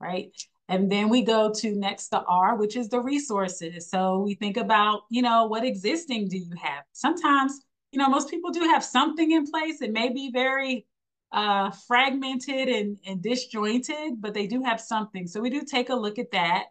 right? 0.00 0.32
And 0.68 0.90
then 0.90 1.08
we 1.08 1.22
go 1.22 1.52
to 1.52 1.74
next 1.74 2.08
the 2.08 2.22
R, 2.22 2.56
which 2.56 2.76
is 2.76 2.88
the 2.88 3.00
resources. 3.00 3.90
So 3.90 4.18
we 4.18 4.34
think 4.34 4.56
about, 4.56 5.02
you 5.10 5.22
know, 5.22 5.46
what 5.46 5.64
existing 5.64 6.28
do 6.28 6.38
you 6.38 6.54
have? 6.60 6.84
Sometimes, 6.92 7.60
you 7.92 7.98
know, 7.98 8.08
most 8.08 8.30
people 8.30 8.50
do 8.50 8.60
have 8.60 8.82
something 8.82 9.30
in 9.32 9.46
place. 9.46 9.82
It 9.82 9.92
may 9.92 10.08
be 10.12 10.30
very 10.32 10.86
uh, 11.30 11.70
fragmented 11.86 12.68
and, 12.68 12.98
and 13.06 13.22
disjointed, 13.22 14.20
but 14.20 14.34
they 14.34 14.46
do 14.46 14.62
have 14.62 14.80
something. 14.80 15.26
So 15.26 15.40
we 15.40 15.50
do 15.50 15.62
take 15.62 15.90
a 15.90 15.94
look 15.94 16.18
at 16.18 16.30
that 16.32 16.64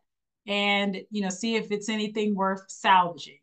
and, 0.47 0.97
you 1.11 1.21
know, 1.21 1.29
see 1.29 1.55
if 1.55 1.71
it's 1.71 1.89
anything 1.89 2.35
worth 2.35 2.63
salvaging. 2.67 3.39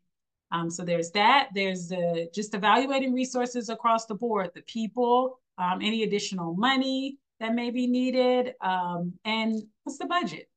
Um, 0.51 0.69
so 0.69 0.83
there's 0.83 1.11
that. 1.11 1.49
There's 1.53 1.89
the 1.89 2.29
just 2.33 2.53
evaluating 2.53 3.13
resources 3.13 3.69
across 3.69 4.07
the 4.07 4.15
board, 4.15 4.51
the 4.55 4.61
people, 4.63 5.39
um, 5.57 5.79
any 5.81 6.03
additional 6.03 6.53
money 6.55 7.17
that 7.39 7.55
may 7.55 7.71
be 7.71 7.87
needed, 7.87 8.53
um, 8.61 9.13
and 9.23 9.61
what's 9.83 9.97
the 9.97 10.05
budget? 10.05 10.49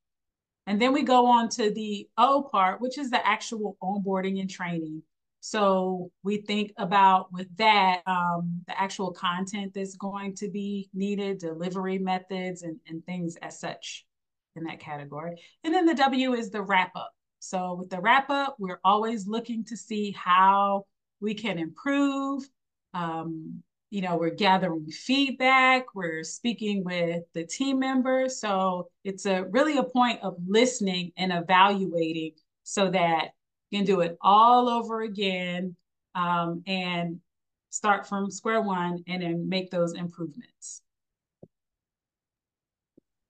And 0.67 0.81
then 0.81 0.93
we 0.93 1.03
go 1.03 1.27
on 1.27 1.49
to 1.51 1.71
the 1.71 2.09
O 2.17 2.49
part, 2.51 2.81
which 2.81 2.99
is 2.99 3.11
the 3.11 3.27
actual 3.27 3.77
onboarding 3.83 4.41
and 4.41 4.51
training. 4.51 5.03
So 5.41 6.13
we 6.23 6.37
think 6.37 6.73
about 6.77 7.33
with 7.33 7.49
that, 7.57 8.03
um, 8.07 8.63
the 8.69 8.81
actual 8.81 9.11
content 9.11 9.73
that's 9.75 9.97
going 9.97 10.37
to 10.37 10.49
be 10.49 10.89
needed, 10.95 11.39
delivery 11.39 11.99
methods, 11.99 12.63
and, 12.63 12.79
and 12.87 13.05
things 13.05 13.35
as 13.43 13.59
such 13.59 14.07
in 14.55 14.63
that 14.65 14.79
category. 14.79 15.41
And 15.65 15.75
then 15.75 15.87
the 15.87 15.95
W 15.95 16.35
is 16.35 16.51
the 16.51 16.63
wrap 16.63 16.95
up. 16.95 17.13
So 17.41 17.75
with 17.75 17.91
the 17.91 18.01
wrap 18.01 18.31
up, 18.31 18.55
we're 18.61 18.79
always 18.85 19.27
looking 19.27 19.65
to 19.65 19.77
see 19.77 20.13
how 20.13 20.87
we 21.21 21.35
can 21.35 21.59
improve, 21.59 22.49
um, 22.95 23.65
you 23.93 24.01
know, 24.01 24.17
we're 24.17 24.31
gathering 24.31 24.87
feedback, 24.87 25.95
we're 25.95 26.25
speaking 26.25 26.83
with 26.83 27.25
the 27.35 27.45
team 27.45 27.79
members. 27.79 28.41
So 28.41 28.89
it's 29.05 29.27
a 29.27 29.45
really 29.51 29.77
a 29.77 29.85
point 29.85 30.21
of 30.23 30.35
listening 30.47 31.13
and 31.19 31.31
evaluating 31.31 32.33
so 32.63 32.91
that 32.91 33.33
you 33.69 33.79
can 33.79 33.85
do 33.85 34.01
it 34.01 34.17
all 34.23 34.71
over 34.71 35.03
again 35.03 35.77
um, 36.15 36.63
and 36.67 37.21
start 37.69 38.09
from 38.09 38.31
square 38.31 38.63
one 38.63 39.05
and 39.07 39.23
then 39.23 39.47
make 39.47 39.71
those 39.71 39.93
improvements. 39.93 40.81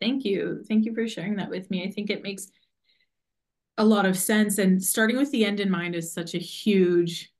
Thank 0.00 0.24
you. 0.24 0.62
Thank 0.68 0.84
you 0.84 0.94
for 0.94 1.08
sharing 1.08 1.34
that 1.36 1.50
with 1.50 1.68
me. 1.72 1.84
I 1.84 1.90
think 1.90 2.08
it 2.08 2.22
makes 2.22 2.46
a 3.78 3.84
lot 3.84 4.06
of 4.06 4.16
sense. 4.16 4.58
And 4.58 4.80
starting 4.80 5.16
with 5.16 5.32
the 5.32 5.44
end 5.44 5.58
in 5.58 5.72
mind 5.72 5.96
is 5.96 6.14
such 6.14 6.36
a 6.36 6.38
huge 6.38 7.32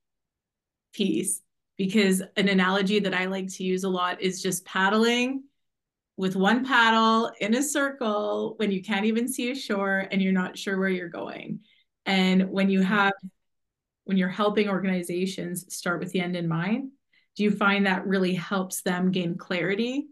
piece 0.91 1.39
because 1.77 2.21
an 2.37 2.47
analogy 2.49 2.99
that 2.99 3.13
I 3.13 3.25
like 3.25 3.47
to 3.53 3.63
use 3.63 3.83
a 3.83 3.89
lot 3.89 4.21
is 4.21 4.41
just 4.41 4.65
paddling 4.65 5.43
with 6.17 6.35
one 6.35 6.65
paddle 6.65 7.31
in 7.39 7.55
a 7.55 7.63
circle 7.63 8.53
when 8.57 8.71
you 8.71 8.81
can't 8.83 9.05
even 9.05 9.27
see 9.27 9.51
a 9.51 9.55
shore 9.55 10.07
and 10.11 10.21
you're 10.21 10.31
not 10.31 10.57
sure 10.57 10.77
where 10.77 10.89
you're 10.89 11.09
going. 11.09 11.59
And 12.05 12.49
when 12.49 12.69
you 12.69 12.81
have, 12.81 13.13
when 14.03 14.17
you're 14.17 14.29
helping 14.29 14.69
organizations 14.69 15.73
start 15.73 15.99
with 15.99 16.11
the 16.11 16.19
end 16.19 16.35
in 16.35 16.47
mind, 16.47 16.91
do 17.35 17.43
you 17.43 17.51
find 17.51 17.87
that 17.87 18.05
really 18.05 18.35
helps 18.35 18.83
them 18.83 19.11
gain 19.11 19.37
clarity? 19.37 20.07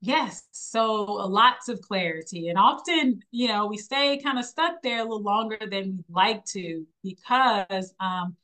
Yes, 0.00 0.42
so 0.50 1.04
lots 1.04 1.68
of 1.68 1.80
clarity. 1.80 2.48
And 2.48 2.58
often, 2.58 3.20
you 3.30 3.48
know, 3.48 3.66
we 3.66 3.78
stay 3.78 4.20
kind 4.22 4.38
of 4.38 4.44
stuck 4.44 4.82
there 4.82 4.98
a 4.98 5.02
little 5.02 5.22
longer 5.22 5.56
than 5.60 5.96
we'd 5.96 6.04
like 6.10 6.44
to 6.46 6.84
because, 7.02 7.94
um, 8.00 8.36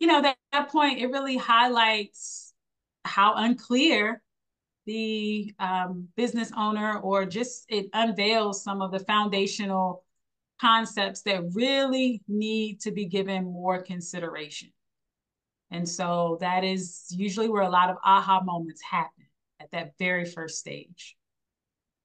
you 0.00 0.06
know, 0.06 0.22
that, 0.22 0.36
that 0.52 0.70
point, 0.70 0.98
it 0.98 1.06
really 1.06 1.36
highlights 1.36 2.52
how 3.04 3.34
unclear 3.36 4.22
the 4.86 5.54
um, 5.60 6.08
business 6.16 6.50
owner 6.56 6.98
or 6.98 7.26
just 7.26 7.66
it 7.68 7.86
unveils 7.92 8.64
some 8.64 8.82
of 8.82 8.90
the 8.90 8.98
foundational 8.98 10.02
concepts 10.60 11.22
that 11.22 11.42
really 11.52 12.22
need 12.26 12.80
to 12.80 12.90
be 12.90 13.04
given 13.04 13.44
more 13.44 13.82
consideration. 13.82 14.70
And 15.70 15.88
so 15.88 16.38
that 16.40 16.64
is 16.64 17.06
usually 17.10 17.48
where 17.48 17.62
a 17.62 17.70
lot 17.70 17.90
of 17.90 17.96
aha 18.04 18.42
moments 18.42 18.82
happen 18.82 19.26
at 19.60 19.70
that 19.70 19.92
very 19.98 20.24
first 20.24 20.58
stage. 20.58 21.16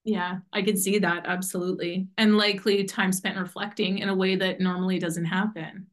Yeah, 0.04 0.40
I 0.54 0.62
can 0.62 0.78
see 0.78 1.00
that 1.00 1.26
absolutely. 1.26 2.08
And 2.18 2.38
likely 2.38 2.84
time 2.84 3.12
spent 3.12 3.40
reflecting 3.40 4.00
in 4.00 4.10
a 4.10 4.16
way 4.16 4.36
that 4.36 4.60
normally 4.60 5.00
doesn't 5.00 5.26
happen. 5.26 5.88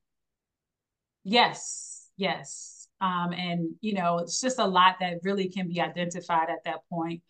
Yes, 1.25 1.91
yes. 2.16 2.88
Um, 3.00 3.33
and, 3.33 3.71
you 3.81 3.95
know, 3.95 4.19
it's 4.19 4.40
just 4.40 4.59
a 4.59 4.66
lot 4.66 4.97
that 5.00 5.21
really 5.25 5.49
can 5.49 5.69
be 5.69 5.81
identified 5.81 6.50
at 6.50 6.64
that 6.64 6.81
point. 6.90 7.23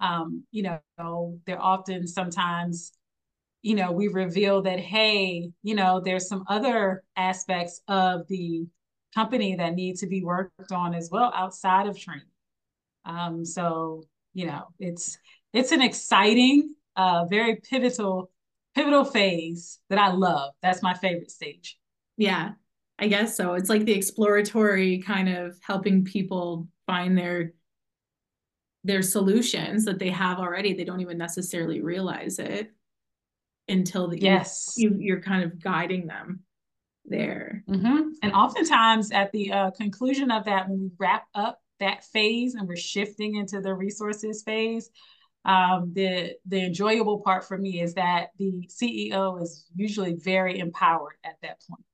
Um, 0.00 0.44
you 0.50 0.62
know, 0.62 1.38
they're 1.46 1.60
often 1.60 2.06
sometimes, 2.06 2.92
you 3.62 3.74
know, 3.74 3.92
we 3.92 4.08
reveal 4.08 4.62
that, 4.62 4.80
hey, 4.80 5.50
you 5.62 5.74
know, 5.74 6.00
there's 6.00 6.28
some 6.28 6.44
other 6.48 7.02
aspects 7.16 7.82
of 7.88 8.26
the 8.28 8.66
company 9.14 9.56
that 9.56 9.74
need 9.74 9.96
to 9.96 10.06
be 10.06 10.24
worked 10.24 10.72
on 10.72 10.94
as 10.94 11.10
well 11.10 11.32
outside 11.34 11.86
of 11.86 11.98
training. 11.98 12.24
Um, 13.04 13.44
so 13.44 14.04
you 14.34 14.46
know, 14.46 14.68
it's 14.78 15.18
it's 15.52 15.72
an 15.72 15.82
exciting, 15.82 16.74
uh, 16.94 17.24
very 17.24 17.56
pivotal 17.56 18.30
pivotal 18.74 19.04
phase 19.04 19.80
that 19.90 19.98
I 19.98 20.12
love. 20.12 20.52
That's 20.62 20.82
my 20.82 20.94
favorite 20.94 21.30
stage. 21.30 21.78
Yeah, 22.16 22.50
I 22.98 23.06
guess 23.06 23.36
so. 23.36 23.54
It's 23.54 23.68
like 23.68 23.84
the 23.84 23.92
exploratory 23.92 24.98
kind 24.98 25.28
of 25.28 25.58
helping 25.62 26.04
people 26.04 26.68
find 26.86 27.16
their 27.16 27.52
their 28.84 29.02
solutions 29.02 29.84
that 29.84 29.98
they 29.98 30.10
have 30.10 30.38
already. 30.38 30.72
They 30.72 30.84
don't 30.84 31.00
even 31.00 31.18
necessarily 31.18 31.80
realize 31.80 32.38
it 32.38 32.72
until 33.68 34.08
the 34.08 34.20
yes 34.20 34.74
you, 34.76 34.96
you're 34.98 35.20
kind 35.20 35.44
of 35.44 35.62
guiding 35.62 36.06
them 36.06 36.40
there. 37.04 37.64
Mm-hmm. 37.68 38.10
And 38.22 38.32
oftentimes 38.32 39.12
at 39.12 39.30
the 39.32 39.52
uh, 39.52 39.70
conclusion 39.72 40.30
of 40.30 40.44
that, 40.46 40.68
when 40.68 40.80
we 40.80 40.90
wrap 40.98 41.24
up 41.34 41.60
that 41.80 42.04
phase 42.04 42.54
and 42.54 42.66
we're 42.66 42.76
shifting 42.76 43.36
into 43.36 43.60
the 43.60 43.74
resources 43.74 44.42
phase, 44.42 44.90
um, 45.44 45.92
the 45.94 46.34
the 46.46 46.64
enjoyable 46.64 47.20
part 47.20 47.44
for 47.44 47.56
me 47.56 47.80
is 47.80 47.94
that 47.94 48.30
the 48.38 48.68
CEO 48.68 49.40
is 49.40 49.66
usually 49.76 50.14
very 50.14 50.58
empowered 50.58 51.16
at 51.24 51.36
that 51.42 51.62
point 51.68 51.84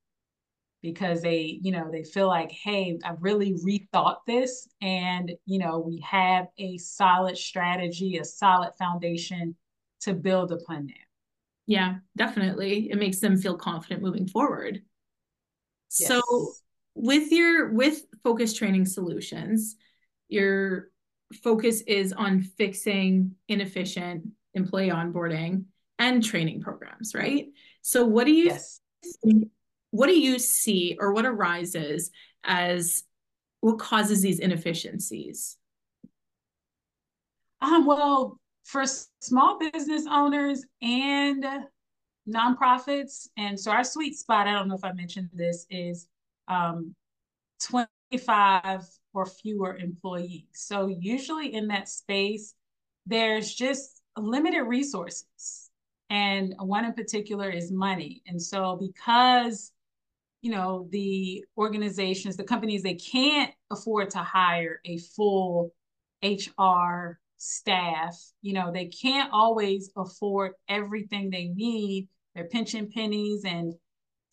because 0.85 1.23
they 1.23 1.59
you 1.63 1.71
know 1.71 1.89
they 1.91 2.03
feel 2.03 2.27
like 2.27 2.51
hey 2.51 2.97
I've 3.03 3.21
really 3.21 3.55
rethought 3.55 4.17
this 4.27 4.69
and 4.81 5.31
you 5.45 5.57
know 5.57 5.79
we 5.79 5.99
have 6.07 6.47
a 6.59 6.77
solid 6.77 7.37
strategy 7.37 8.17
a 8.17 8.23
solid 8.23 8.71
foundation 8.77 9.55
to 10.01 10.13
build 10.13 10.51
upon 10.51 10.85
that 10.85 11.07
yeah 11.65 11.95
definitely 12.15 12.91
it 12.91 12.99
makes 12.99 13.19
them 13.19 13.35
feel 13.35 13.57
confident 13.57 14.03
moving 14.03 14.27
forward 14.27 14.83
yes. 15.97 16.07
so 16.07 16.21
with 16.93 17.31
your 17.31 17.73
with 17.73 18.05
focused 18.23 18.57
training 18.57 18.85
solutions 18.85 19.77
your 20.27 20.89
focus 21.43 21.81
is 21.81 22.13
on 22.13 22.43
fixing 22.43 23.31
inefficient 23.47 24.23
employee 24.53 24.89
onboarding 24.89 25.65
and 25.97 26.23
training 26.23 26.61
programs 26.61 27.15
right 27.15 27.47
so 27.81 28.05
what 28.05 28.25
do 28.25 28.31
you 28.31 28.45
yes. 28.45 28.79
What 29.95 30.07
do 30.07 30.19
you 30.19 30.37
see 30.39 30.97
or 30.99 31.13
what 31.13 31.25
arises 31.25 32.11
as 32.43 33.03
what 33.61 33.79
causes 33.79 34.21
these 34.21 34.39
inefficiencies 34.39 35.57
um, 37.61 37.85
well 37.85 38.39
for 38.63 38.83
small 39.21 39.59
business 39.59 40.05
owners 40.09 40.63
and 40.81 41.45
nonprofits 42.27 43.27
and 43.37 43.59
so 43.59 43.71
our 43.71 43.83
sweet 43.83 44.15
spot 44.17 44.47
i 44.47 44.53
don't 44.53 44.67
know 44.67 44.75
if 44.75 44.83
i 44.83 44.91
mentioned 44.91 45.29
this 45.33 45.65
is 45.69 46.07
um, 46.47 46.95
25 47.61 48.87
or 49.13 49.25
fewer 49.25 49.77
employees. 49.77 50.45
So 50.53 50.87
usually 50.87 51.53
in 51.53 51.67
that 51.69 51.89
space, 51.89 52.53
there's 53.05 53.53
just 53.53 54.01
limited 54.17 54.63
resources. 54.63 55.69
And 56.09 56.53
one 56.59 56.85
in 56.85 56.93
particular 56.93 57.49
is 57.49 57.71
money. 57.71 58.21
And 58.27 58.41
so 58.41 58.77
because 58.79 59.71
you 60.45 60.51
know 60.51 60.87
the 60.91 61.43
organizations 61.57 62.37
the 62.37 62.43
companies 62.43 62.83
they 62.83 62.93
can't 62.93 63.51
afford 63.71 64.11
to 64.11 64.19
hire 64.19 64.79
a 64.85 64.99
full 64.99 65.73
hr 66.23 67.17
staff 67.37 68.15
you 68.43 68.53
know 68.53 68.71
they 68.71 68.85
can't 68.85 69.31
always 69.33 69.89
afford 69.97 70.51
everything 70.69 71.31
they 71.31 71.47
need 71.47 72.07
they're 72.35 72.47
pinching 72.47 72.91
pennies 72.91 73.43
and 73.43 73.73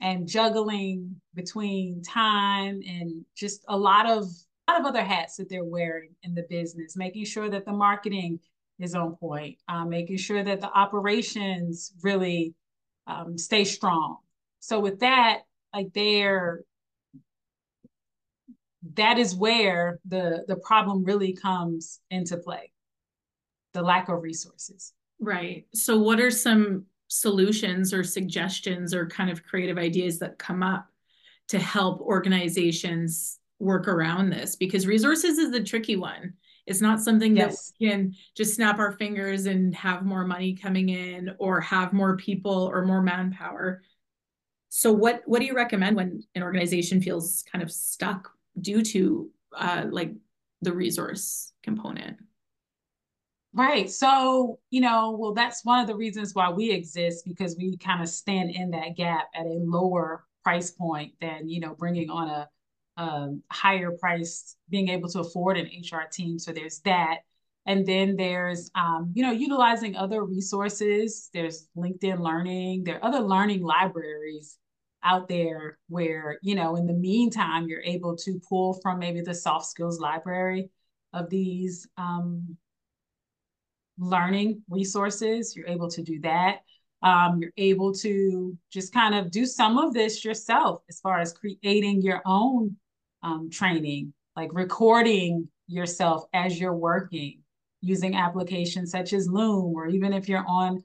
and 0.02 0.28
juggling 0.28 1.16
between 1.34 2.02
time 2.02 2.82
and 2.86 3.24
just 3.34 3.64
a 3.68 3.76
lot 3.76 4.04
of 4.04 4.24
a 4.68 4.72
lot 4.72 4.80
of 4.80 4.86
other 4.86 5.02
hats 5.02 5.36
that 5.36 5.48
they're 5.48 5.64
wearing 5.64 6.10
in 6.22 6.34
the 6.34 6.44
business, 6.48 6.96
making 6.96 7.24
sure 7.24 7.48
that 7.48 7.64
the 7.64 7.72
marketing 7.72 8.38
is 8.78 8.94
on 8.94 9.16
point, 9.16 9.58
uh, 9.68 9.84
making 9.84 10.16
sure 10.16 10.42
that 10.44 10.60
the 10.60 10.70
operations 10.72 11.92
really 12.02 12.54
um, 13.06 13.36
stay 13.36 13.64
strong. 13.64 14.18
So 14.60 14.78
with 14.78 15.00
that, 15.00 15.42
like 15.72 15.92
they're 15.92 16.64
that 18.94 19.18
is 19.18 19.34
where 19.34 20.00
the 20.06 20.44
the 20.48 20.56
problem 20.56 21.04
really 21.04 21.32
comes 21.32 22.00
into 22.10 22.36
play. 22.36 22.72
The 23.72 23.82
lack 23.82 24.08
of 24.08 24.22
resources. 24.22 24.92
Right. 25.18 25.66
So 25.72 25.98
what 25.98 26.20
are 26.20 26.30
some 26.30 26.86
solutions 27.08 27.94
or 27.94 28.02
suggestions 28.02 28.92
or 28.92 29.06
kind 29.06 29.30
of 29.30 29.44
creative 29.44 29.78
ideas 29.78 30.18
that 30.18 30.38
come 30.38 30.62
up 30.62 30.86
to 31.48 31.58
help 31.58 32.00
organizations 32.00 33.38
work 33.58 33.88
around 33.88 34.30
this? 34.30 34.56
Because 34.56 34.86
resources 34.86 35.38
is 35.38 35.52
the 35.52 35.62
tricky 35.62 35.96
one. 35.96 36.34
It's 36.66 36.80
not 36.80 37.00
something 37.00 37.36
yes. 37.36 37.68
that 37.68 37.74
we 37.80 37.88
can 37.88 38.14
just 38.36 38.54
snap 38.54 38.78
our 38.78 38.92
fingers 38.92 39.46
and 39.46 39.74
have 39.74 40.04
more 40.04 40.24
money 40.26 40.54
coming 40.54 40.90
in 40.90 41.34
or 41.38 41.60
have 41.60 41.92
more 41.92 42.16
people 42.16 42.70
or 42.70 42.84
more 42.84 43.02
manpower 43.02 43.82
so 44.74 44.90
what 44.90 45.20
what 45.26 45.40
do 45.40 45.44
you 45.44 45.54
recommend 45.54 45.96
when 45.96 46.22
an 46.34 46.42
organization 46.42 47.02
feels 47.02 47.44
kind 47.52 47.62
of 47.62 47.70
stuck 47.70 48.30
due 48.58 48.82
to 48.82 49.28
uh, 49.54 49.84
like 49.90 50.12
the 50.62 50.72
resource 50.72 51.52
component 51.62 52.16
Right. 53.54 53.90
So, 53.90 54.60
you 54.70 54.80
know, 54.80 55.14
well, 55.20 55.34
that's 55.34 55.62
one 55.62 55.78
of 55.80 55.86
the 55.86 55.94
reasons 55.94 56.34
why 56.34 56.48
we 56.48 56.70
exist 56.70 57.26
because 57.26 57.54
we 57.54 57.76
kind 57.76 58.00
of 58.00 58.08
stand 58.08 58.48
in 58.48 58.70
that 58.70 58.96
gap 58.96 59.28
at 59.34 59.44
a 59.44 59.60
lower 59.60 60.24
price 60.42 60.70
point 60.70 61.12
than, 61.20 61.50
you 61.50 61.60
know, 61.60 61.74
bringing 61.74 62.08
on 62.08 62.30
a, 62.30 62.48
higher 63.50 63.90
price, 63.90 64.56
being 64.70 64.88
able 64.88 65.10
to 65.10 65.20
afford 65.20 65.58
an 65.58 65.66
HR 65.66 66.08
team. 66.10 66.38
So 66.38 66.50
there's 66.50 66.78
that. 66.86 67.18
And 67.66 67.84
then 67.86 68.16
there's, 68.16 68.70
um, 68.74 69.12
you 69.14 69.22
know, 69.22 69.32
utilizing 69.32 69.96
other 69.96 70.24
resources. 70.24 71.28
There's 71.34 71.68
LinkedIn 71.76 72.20
Learning. 72.20 72.84
There 72.84 72.96
are 72.96 73.04
other 73.04 73.20
learning 73.20 73.62
libraries 73.62 74.58
out 75.04 75.28
there 75.28 75.78
where, 75.88 76.38
you 76.42 76.54
know, 76.54 76.76
in 76.76 76.86
the 76.86 76.92
meantime, 76.92 77.68
you're 77.68 77.82
able 77.82 78.16
to 78.16 78.40
pull 78.48 78.74
from 78.74 78.98
maybe 78.98 79.20
the 79.20 79.34
soft 79.34 79.66
skills 79.66 80.00
library 80.00 80.70
of 81.12 81.28
these 81.28 81.88
um, 81.96 82.56
learning 83.98 84.62
resources. 84.68 85.54
You're 85.56 85.68
able 85.68 85.90
to 85.90 86.02
do 86.02 86.20
that. 86.20 86.58
Um, 87.02 87.40
you're 87.40 87.52
able 87.56 87.92
to 87.94 88.56
just 88.70 88.94
kind 88.94 89.14
of 89.14 89.30
do 89.30 89.44
some 89.44 89.76
of 89.78 89.92
this 89.92 90.24
yourself 90.24 90.82
as 90.88 91.00
far 91.00 91.18
as 91.18 91.32
creating 91.32 92.02
your 92.02 92.22
own 92.24 92.76
um, 93.22 93.50
training, 93.50 94.12
like 94.36 94.50
recording 94.52 95.48
yourself 95.66 96.24
as 96.32 96.60
you're 96.60 96.74
working 96.74 97.42
using 97.82 98.14
applications 98.14 98.92
such 98.92 99.12
as 99.12 99.28
Loom, 99.28 99.74
or 99.74 99.88
even 99.88 100.12
if 100.12 100.28
you're 100.28 100.46
on 100.46 100.82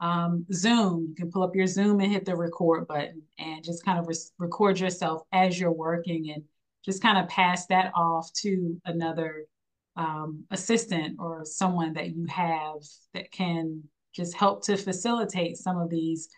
um, 0.00 0.46
Zoom, 0.52 1.06
you 1.08 1.14
can 1.14 1.30
pull 1.30 1.42
up 1.42 1.54
your 1.54 1.66
Zoom 1.66 2.00
and 2.00 2.10
hit 2.10 2.24
the 2.24 2.36
record 2.36 2.86
button 2.86 3.22
and 3.38 3.62
just 3.62 3.84
kind 3.84 3.98
of 3.98 4.08
re- 4.08 4.14
record 4.38 4.80
yourself 4.80 5.22
as 5.32 5.60
you're 5.60 5.70
working 5.70 6.30
and 6.30 6.42
just 6.84 7.02
kind 7.02 7.18
of 7.18 7.28
pass 7.28 7.66
that 7.66 7.92
off 7.94 8.32
to 8.32 8.80
another 8.86 9.44
um, 9.96 10.44
assistant 10.50 11.16
or 11.18 11.44
someone 11.44 11.92
that 11.92 12.14
you 12.14 12.26
have 12.26 12.78
that 13.12 13.30
can 13.30 13.82
just 14.14 14.34
help 14.34 14.64
to 14.64 14.76
facilitate 14.76 15.58
some 15.58 15.78
of 15.78 15.90
these 15.90 16.30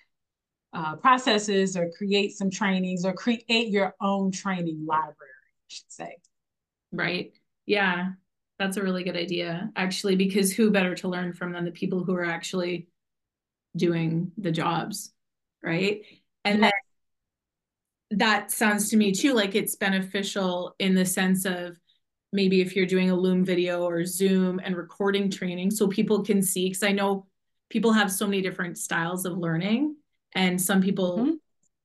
uh, 0.72 0.96
processes 0.96 1.76
or 1.76 1.90
create 1.96 2.32
some 2.32 2.50
trainings 2.50 3.04
or 3.04 3.12
create 3.12 3.68
your 3.68 3.94
own 4.00 4.32
training 4.32 4.84
library, 4.86 5.14
I 5.20 5.68
should 5.68 5.92
say. 5.92 6.16
Right. 6.90 7.32
Yeah. 7.66 8.10
That's 8.58 8.76
a 8.76 8.82
really 8.82 9.04
good 9.04 9.16
idea, 9.16 9.70
actually, 9.76 10.16
because 10.16 10.52
who 10.52 10.70
better 10.70 10.94
to 10.96 11.08
learn 11.08 11.32
from 11.32 11.52
than 11.52 11.64
the 11.64 11.70
people 11.70 12.04
who 12.04 12.14
are 12.14 12.24
actually 12.24 12.88
doing 13.76 14.32
the 14.38 14.52
jobs, 14.52 15.12
right? 15.62 16.02
And 16.44 16.60
yes. 16.60 16.72
then 18.10 18.18
that 18.18 18.50
sounds 18.50 18.90
to 18.90 18.96
me 18.96 19.12
too 19.12 19.32
like 19.32 19.54
it's 19.54 19.76
beneficial 19.76 20.74
in 20.78 20.94
the 20.94 21.06
sense 21.06 21.44
of 21.44 21.78
maybe 22.32 22.60
if 22.60 22.76
you're 22.76 22.86
doing 22.86 23.10
a 23.10 23.16
Loom 23.16 23.44
video 23.44 23.84
or 23.84 24.04
Zoom 24.04 24.60
and 24.62 24.76
recording 24.76 25.30
training 25.30 25.70
so 25.70 25.86
people 25.86 26.22
can 26.22 26.42
see, 26.42 26.68
because 26.68 26.82
I 26.82 26.92
know 26.92 27.26
people 27.70 27.92
have 27.92 28.12
so 28.12 28.26
many 28.26 28.42
different 28.42 28.78
styles 28.78 29.24
of 29.24 29.38
learning 29.38 29.96
and 30.34 30.60
some 30.60 30.80
people 30.80 31.18
mm-hmm. 31.18 31.34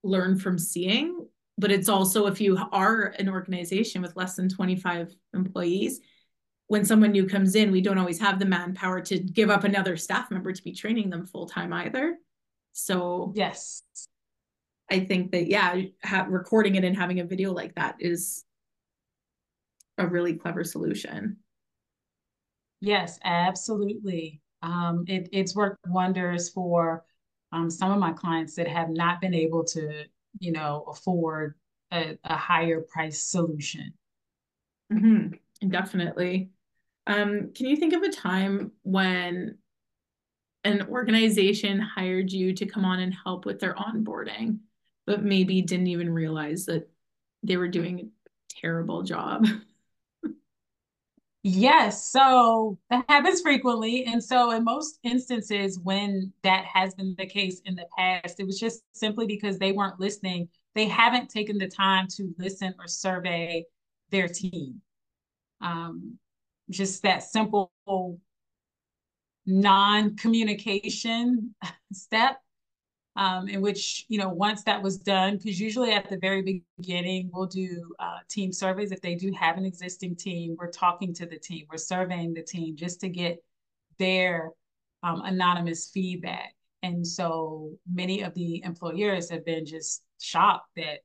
learn 0.03 0.37
from 0.37 0.57
seeing 0.57 1.27
but 1.57 1.71
it's 1.71 1.89
also 1.89 2.27
if 2.27 2.39
you 2.39 2.57
are 2.71 3.15
an 3.19 3.29
organization 3.29 4.01
with 4.01 4.15
less 4.15 4.35
than 4.35 4.49
25 4.49 5.13
employees 5.33 5.99
when 6.67 6.85
someone 6.85 7.11
new 7.11 7.27
comes 7.27 7.55
in 7.55 7.71
we 7.71 7.81
don't 7.81 7.97
always 7.97 8.19
have 8.19 8.39
the 8.39 8.45
manpower 8.45 9.01
to 9.01 9.19
give 9.19 9.49
up 9.49 9.63
another 9.63 9.97
staff 9.97 10.29
member 10.31 10.51
to 10.51 10.63
be 10.63 10.73
training 10.73 11.09
them 11.09 11.25
full 11.25 11.47
time 11.47 11.73
either 11.73 12.15
so 12.73 13.31
yes 13.35 13.83
i 14.91 14.99
think 14.99 15.31
that 15.31 15.47
yeah 15.47 15.81
ha- 16.03 16.27
recording 16.29 16.75
it 16.75 16.83
and 16.83 16.95
having 16.95 17.19
a 17.19 17.25
video 17.25 17.53
like 17.53 17.75
that 17.75 17.95
is 17.99 18.43
a 19.97 20.05
really 20.05 20.33
clever 20.33 20.63
solution 20.63 21.37
yes 22.81 23.19
absolutely 23.23 24.41
um, 24.61 25.05
it, 25.07 25.29
it's 25.31 25.55
worked 25.55 25.85
wonders 25.87 26.49
for 26.49 27.03
um, 27.51 27.69
some 27.69 27.91
of 27.91 27.99
my 27.99 28.11
clients 28.11 28.55
that 28.55 28.67
have 28.67 28.89
not 28.89 29.21
been 29.21 29.33
able 29.33 29.63
to, 29.65 30.05
you 30.39 30.51
know, 30.51 30.85
afford 30.87 31.55
a, 31.91 32.17
a 32.23 32.35
higher 32.35 32.81
price 32.81 33.23
solution. 33.23 33.93
Mm-hmm. 34.91 35.69
Definitely. 35.69 36.49
Um, 37.07 37.53
can 37.55 37.67
you 37.67 37.77
think 37.77 37.93
of 37.93 38.03
a 38.03 38.11
time 38.11 38.73
when 38.83 39.57
an 40.63 40.87
organization 40.89 41.79
hired 41.79 42.31
you 42.31 42.53
to 42.53 42.65
come 42.65 42.83
on 42.83 42.99
and 42.99 43.15
help 43.23 43.45
with 43.45 43.59
their 43.59 43.73
onboarding, 43.75 44.59
but 45.05 45.23
maybe 45.23 45.61
didn't 45.61 45.87
even 45.87 46.11
realize 46.13 46.65
that 46.65 46.89
they 47.43 47.55
were 47.57 47.69
doing 47.69 47.99
a 47.99 48.53
terrible 48.61 49.03
job? 49.03 49.47
Yes, 51.43 52.11
so 52.11 52.77
that 52.89 53.05
happens 53.07 53.41
frequently. 53.41 54.03
And 54.05 54.21
so, 54.21 54.51
in 54.51 54.65
most 54.65 54.99
instances, 55.03 55.79
when 55.79 56.33
that 56.43 56.65
has 56.65 56.93
been 56.93 57.15
the 57.17 57.25
case 57.25 57.61
in 57.63 57.75
the 57.75 57.85
past, 57.97 58.39
it 58.39 58.45
was 58.45 58.59
just 58.59 58.83
simply 58.91 59.27
because 59.27 59.57
they 59.57 59.71
weren't 59.71 59.99
listening. 59.99 60.49
They 60.75 60.87
haven't 60.87 61.29
taken 61.29 61.57
the 61.57 61.69
time 61.69 62.07
to 62.17 62.33
listen 62.37 62.73
or 62.77 62.87
survey 62.87 63.63
their 64.11 64.27
team. 64.27 64.81
Um, 65.61 66.19
just 66.69 67.03
that 67.03 67.23
simple 67.23 67.71
non 69.45 70.15
communication 70.17 71.55
step 71.93 72.41
um, 73.15 73.47
in 73.47 73.61
which 73.61 74.05
you 74.09 74.19
know 74.19 74.29
once 74.29 74.63
that 74.63 74.81
was 74.81 74.97
done 74.97 75.37
because 75.37 75.59
usually 75.59 75.91
at 75.91 76.09
the 76.09 76.17
very 76.17 76.63
beginning 76.77 77.29
we'll 77.33 77.47
do 77.47 77.93
uh, 77.99 78.19
team 78.29 78.51
surveys. 78.51 78.91
If 78.91 79.01
they 79.01 79.15
do 79.15 79.31
have 79.33 79.57
an 79.57 79.65
existing 79.65 80.15
team 80.15 80.55
we're 80.59 80.71
talking 80.71 81.13
to 81.15 81.25
the 81.25 81.37
team 81.37 81.65
we're 81.71 81.77
surveying 81.77 82.33
the 82.33 82.43
team 82.43 82.75
just 82.75 82.99
to 83.01 83.09
get 83.09 83.43
their 83.97 84.51
um, 85.03 85.21
anonymous 85.21 85.89
feedback. 85.93 86.53
And 86.83 87.05
so 87.05 87.71
many 87.91 88.21
of 88.21 88.33
the 88.35 88.61
employers 88.63 89.29
have 89.29 89.45
been 89.45 89.65
just 89.65 90.03
shocked 90.19 90.69
that 90.75 90.99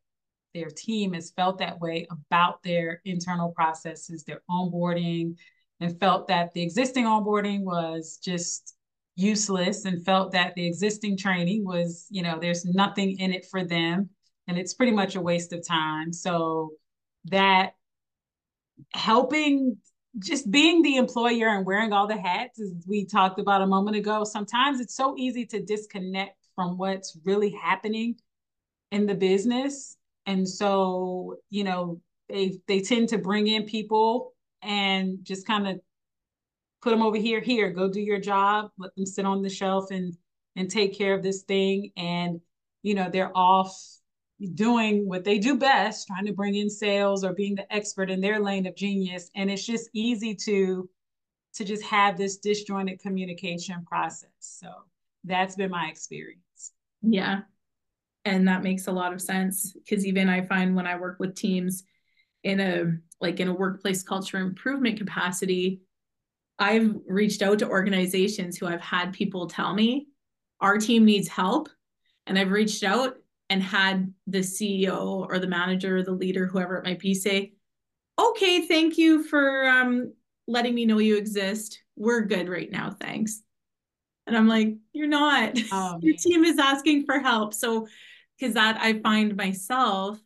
their 0.54 0.70
team 0.70 1.12
has 1.12 1.30
felt 1.30 1.58
that 1.58 1.80
way 1.80 2.06
about 2.10 2.62
their 2.62 3.00
internal 3.04 3.50
processes 3.50 4.24
their 4.24 4.42
onboarding 4.50 5.36
and 5.80 5.98
felt 5.98 6.28
that 6.28 6.52
the 6.54 6.62
existing 6.62 7.04
onboarding 7.04 7.62
was 7.62 8.18
just 8.22 8.76
useless 9.16 9.84
and 9.84 10.04
felt 10.04 10.32
that 10.32 10.54
the 10.54 10.66
existing 10.66 11.16
training 11.16 11.64
was, 11.64 12.06
you 12.10 12.22
know, 12.22 12.38
there's 12.38 12.64
nothing 12.64 13.18
in 13.18 13.32
it 13.32 13.46
for 13.50 13.64
them 13.64 14.08
and 14.48 14.58
it's 14.58 14.74
pretty 14.74 14.92
much 14.92 15.16
a 15.16 15.20
waste 15.20 15.52
of 15.52 15.66
time. 15.66 16.12
So 16.12 16.72
that 17.26 17.74
helping 18.94 19.76
just 20.18 20.50
being 20.50 20.82
the 20.82 20.96
employer 20.96 21.48
and 21.48 21.66
wearing 21.66 21.92
all 21.92 22.06
the 22.06 22.20
hats 22.20 22.60
as 22.60 22.72
we 22.86 23.04
talked 23.04 23.40
about 23.40 23.62
a 23.62 23.66
moment 23.66 23.96
ago 23.96 24.24
sometimes 24.24 24.78
it's 24.80 24.94
so 24.94 25.14
easy 25.16 25.46
to 25.46 25.62
disconnect 25.62 26.36
from 26.54 26.76
what's 26.76 27.16
really 27.24 27.50
happening 27.62 28.14
in 28.90 29.06
the 29.06 29.14
business 29.14 29.96
and 30.26 30.48
so 30.48 31.36
you 31.50 31.64
know 31.64 32.00
they 32.28 32.58
they 32.68 32.80
tend 32.80 33.08
to 33.08 33.18
bring 33.18 33.46
in 33.46 33.64
people 33.64 34.32
and 34.62 35.18
just 35.22 35.46
kind 35.46 35.66
of 35.66 35.80
put 36.80 36.90
them 36.90 37.02
over 37.02 37.16
here 37.16 37.40
here 37.40 37.70
go 37.70 37.88
do 37.88 38.00
your 38.00 38.20
job 38.20 38.70
let 38.78 38.94
them 38.96 39.06
sit 39.06 39.24
on 39.26 39.42
the 39.42 39.48
shelf 39.48 39.90
and 39.90 40.16
and 40.56 40.70
take 40.70 40.96
care 40.96 41.14
of 41.14 41.22
this 41.22 41.42
thing. 41.42 41.90
And 41.96 42.40
you 42.82 42.94
know 42.94 43.08
they're 43.10 43.36
off 43.36 43.76
doing 44.54 45.06
what 45.06 45.22
they 45.24 45.38
do 45.38 45.56
best 45.56 46.08
trying 46.08 46.26
to 46.26 46.32
bring 46.32 46.56
in 46.56 46.68
sales 46.68 47.22
or 47.22 47.32
being 47.32 47.54
the 47.54 47.72
expert 47.72 48.10
in 48.10 48.20
their 48.20 48.40
lane 48.40 48.66
of 48.66 48.74
genius. 48.74 49.30
And 49.34 49.50
it's 49.50 49.64
just 49.64 49.88
easy 49.92 50.34
to 50.46 50.88
to 51.54 51.64
just 51.64 51.82
have 51.84 52.16
this 52.16 52.38
disjointed 52.38 53.00
communication 53.00 53.84
process. 53.86 54.30
So 54.38 54.68
that's 55.24 55.54
been 55.54 55.70
my 55.70 55.88
experience. 55.88 56.72
Yeah 57.02 57.42
and 58.24 58.46
that 58.46 58.62
makes 58.62 58.86
a 58.86 58.92
lot 58.92 59.12
of 59.12 59.20
sense 59.20 59.72
because 59.72 60.06
even 60.06 60.28
i 60.28 60.40
find 60.40 60.74
when 60.74 60.86
i 60.86 60.96
work 60.98 61.18
with 61.18 61.34
teams 61.34 61.84
in 62.44 62.60
a 62.60 62.84
like 63.20 63.40
in 63.40 63.48
a 63.48 63.54
workplace 63.54 64.02
culture 64.02 64.38
improvement 64.38 64.98
capacity 64.98 65.80
I've 66.58 66.94
reached 67.08 67.42
out 67.42 67.58
to 67.58 67.68
organizations 67.68 68.56
who 68.56 68.66
I've 68.66 68.80
had 68.80 69.12
people 69.12 69.48
tell 69.48 69.74
me 69.74 70.06
our 70.62 70.78
team 70.78 71.04
needs 71.04 71.28
help. 71.28 71.68
And 72.26 72.38
I've 72.38 72.52
reached 72.52 72.84
out 72.84 73.16
and 73.50 73.62
had 73.62 74.14
the 74.28 74.38
CEO 74.38 75.26
or 75.28 75.38
the 75.40 75.48
manager 75.48 75.98
or 75.98 76.02
the 76.02 76.12
leader, 76.12 76.46
whoever 76.46 76.76
it 76.76 76.84
might 76.84 77.00
be, 77.00 77.14
say, 77.14 77.52
okay, 78.18 78.66
thank 78.66 78.96
you 78.96 79.24
for 79.24 79.66
um, 79.66 80.14
letting 80.46 80.74
me 80.74 80.86
know 80.86 80.98
you 80.98 81.16
exist. 81.16 81.82
We're 81.96 82.22
good 82.22 82.48
right 82.48 82.70
now. 82.70 82.96
Thanks. 82.98 83.42
And 84.28 84.36
I'm 84.36 84.46
like, 84.46 84.76
you're 84.92 85.08
not. 85.08 85.58
Oh, 85.72 85.98
Your 86.00 86.16
team 86.16 86.44
is 86.44 86.58
asking 86.58 87.04
for 87.04 87.18
help. 87.18 87.54
So, 87.54 87.88
because 88.38 88.54
that 88.54 88.78
I 88.80 89.00
find 89.00 89.36
myself 89.36 90.18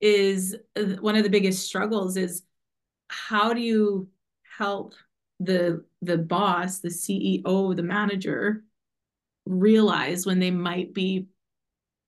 is 0.00 0.56
uh, 0.76 0.96
one 1.00 1.16
of 1.16 1.22
the 1.22 1.30
biggest 1.30 1.66
struggles 1.66 2.16
is 2.16 2.42
how 3.08 3.52
do 3.52 3.60
you 3.60 4.08
help 4.58 4.94
the 5.40 5.84
the 6.02 6.18
boss, 6.18 6.80
the 6.80 6.88
CEO, 6.88 7.74
the 7.76 7.82
manager 7.82 8.64
realize 9.44 10.26
when 10.26 10.38
they 10.38 10.50
might 10.50 10.92
be 10.92 11.26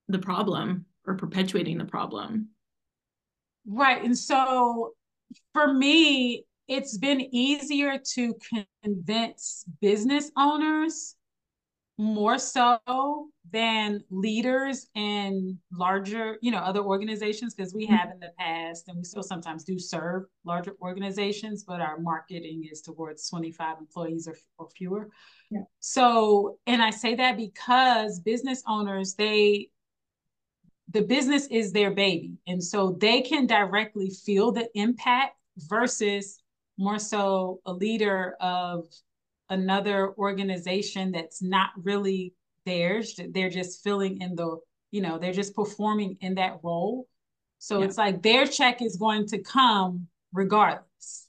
the 0.08 0.18
problem 0.18 0.86
or 1.06 1.14
perpetuating 1.14 1.78
the 1.78 1.84
problem. 1.84 2.48
Right. 3.66 4.02
And 4.02 4.16
so 4.16 4.92
for 5.52 5.72
me, 5.72 6.44
it's 6.68 6.98
been 6.98 7.20
easier 7.34 7.98
to 8.14 8.34
convince 8.82 9.64
business 9.80 10.30
owners 10.36 11.16
more 11.98 12.38
so 12.38 13.28
than 13.50 14.04
leaders 14.10 14.86
in 14.94 15.58
larger, 15.72 16.38
you 16.40 16.52
know, 16.52 16.58
other 16.58 16.80
organizations 16.80 17.54
because 17.54 17.74
we 17.74 17.86
have 17.86 18.10
in 18.12 18.20
the 18.20 18.30
past 18.38 18.86
and 18.86 18.96
we 18.96 19.02
still 19.02 19.22
sometimes 19.22 19.64
do 19.64 19.78
serve 19.80 20.24
larger 20.44 20.76
organizations, 20.80 21.64
but 21.64 21.80
our 21.80 21.98
marketing 21.98 22.68
is 22.70 22.82
towards 22.82 23.28
25 23.28 23.78
employees 23.80 24.28
or, 24.28 24.36
or 24.58 24.68
fewer. 24.76 25.08
Yeah. 25.50 25.62
So, 25.80 26.58
and 26.68 26.80
I 26.80 26.90
say 26.90 27.16
that 27.16 27.36
because 27.36 28.20
business 28.20 28.62
owners, 28.66 29.14
they 29.14 29.70
the 30.90 31.02
business 31.02 31.46
is 31.48 31.72
their 31.72 31.90
baby. 31.90 32.38
And 32.46 32.62
so 32.62 32.96
they 32.98 33.20
can 33.20 33.46
directly 33.46 34.10
feel 34.24 34.52
the 34.52 34.68
impact 34.74 35.36
versus 35.68 36.42
more 36.78 36.98
so 36.98 37.60
a 37.66 37.72
leader 37.72 38.36
of 38.40 38.86
another 39.50 40.14
organization 40.14 41.12
that's 41.12 41.42
not 41.42 41.70
really 41.82 42.34
theirs. 42.66 43.18
They're 43.30 43.50
just 43.50 43.82
filling 43.82 44.20
in 44.20 44.34
the, 44.34 44.58
you 44.90 45.00
know, 45.00 45.18
they're 45.18 45.32
just 45.32 45.54
performing 45.54 46.16
in 46.20 46.34
that 46.34 46.58
role. 46.62 47.06
So 47.58 47.78
yeah. 47.78 47.86
it's 47.86 47.98
like 47.98 48.22
their 48.22 48.46
check 48.46 48.82
is 48.82 48.96
going 48.96 49.26
to 49.28 49.38
come 49.38 50.08
regardless. 50.32 51.28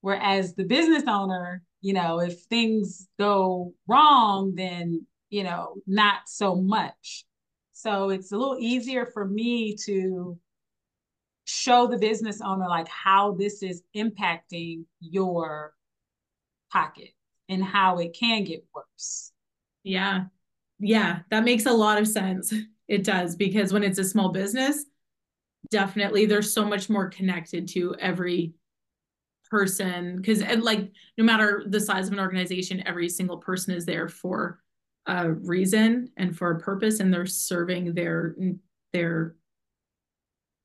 Whereas 0.00 0.54
the 0.54 0.64
business 0.64 1.04
owner, 1.06 1.62
you 1.80 1.92
know, 1.92 2.20
if 2.20 2.40
things 2.42 3.08
go 3.18 3.72
wrong, 3.86 4.54
then, 4.54 5.06
you 5.30 5.44
know, 5.44 5.76
not 5.86 6.20
so 6.26 6.56
much. 6.56 7.24
So 7.72 8.10
it's 8.10 8.32
a 8.32 8.36
little 8.36 8.58
easier 8.58 9.06
for 9.06 9.24
me 9.24 9.76
to 9.84 10.38
show 11.44 11.86
the 11.86 11.98
business 11.98 12.40
owner 12.40 12.68
like 12.68 12.88
how 12.88 13.32
this 13.32 13.62
is 13.62 13.82
impacting 13.96 14.84
your 15.00 15.72
pocket 16.70 17.10
and 17.48 17.62
how 17.62 17.98
it 17.98 18.14
can 18.18 18.44
get 18.44 18.64
worse. 18.74 19.32
Yeah. 19.82 20.24
Yeah, 20.78 21.20
that 21.30 21.44
makes 21.44 21.66
a 21.66 21.72
lot 21.72 21.98
of 21.98 22.08
sense. 22.08 22.52
It 22.88 23.04
does 23.04 23.36
because 23.36 23.70
when 23.70 23.84
it's 23.84 23.98
a 23.98 24.02
small 24.02 24.30
business, 24.30 24.86
definitely 25.70 26.24
they're 26.26 26.40
so 26.40 26.64
much 26.64 26.88
more 26.88 27.10
connected 27.10 27.68
to 27.68 27.94
every 27.96 28.54
person 29.50 30.16
because 30.16 30.42
like 30.42 30.92
no 31.16 31.24
matter 31.24 31.64
the 31.66 31.80
size 31.80 32.06
of 32.06 32.12
an 32.12 32.20
organization 32.20 32.86
every 32.86 33.08
single 33.08 33.38
person 33.38 33.74
is 33.74 33.86
there 33.86 34.08
for 34.08 34.60
a 35.06 35.30
reason 35.30 36.10
and 36.18 36.36
for 36.36 36.50
a 36.50 36.60
purpose 36.60 37.00
and 37.00 37.12
they're 37.12 37.26
serving 37.26 37.94
their 37.94 38.34
their 38.92 39.34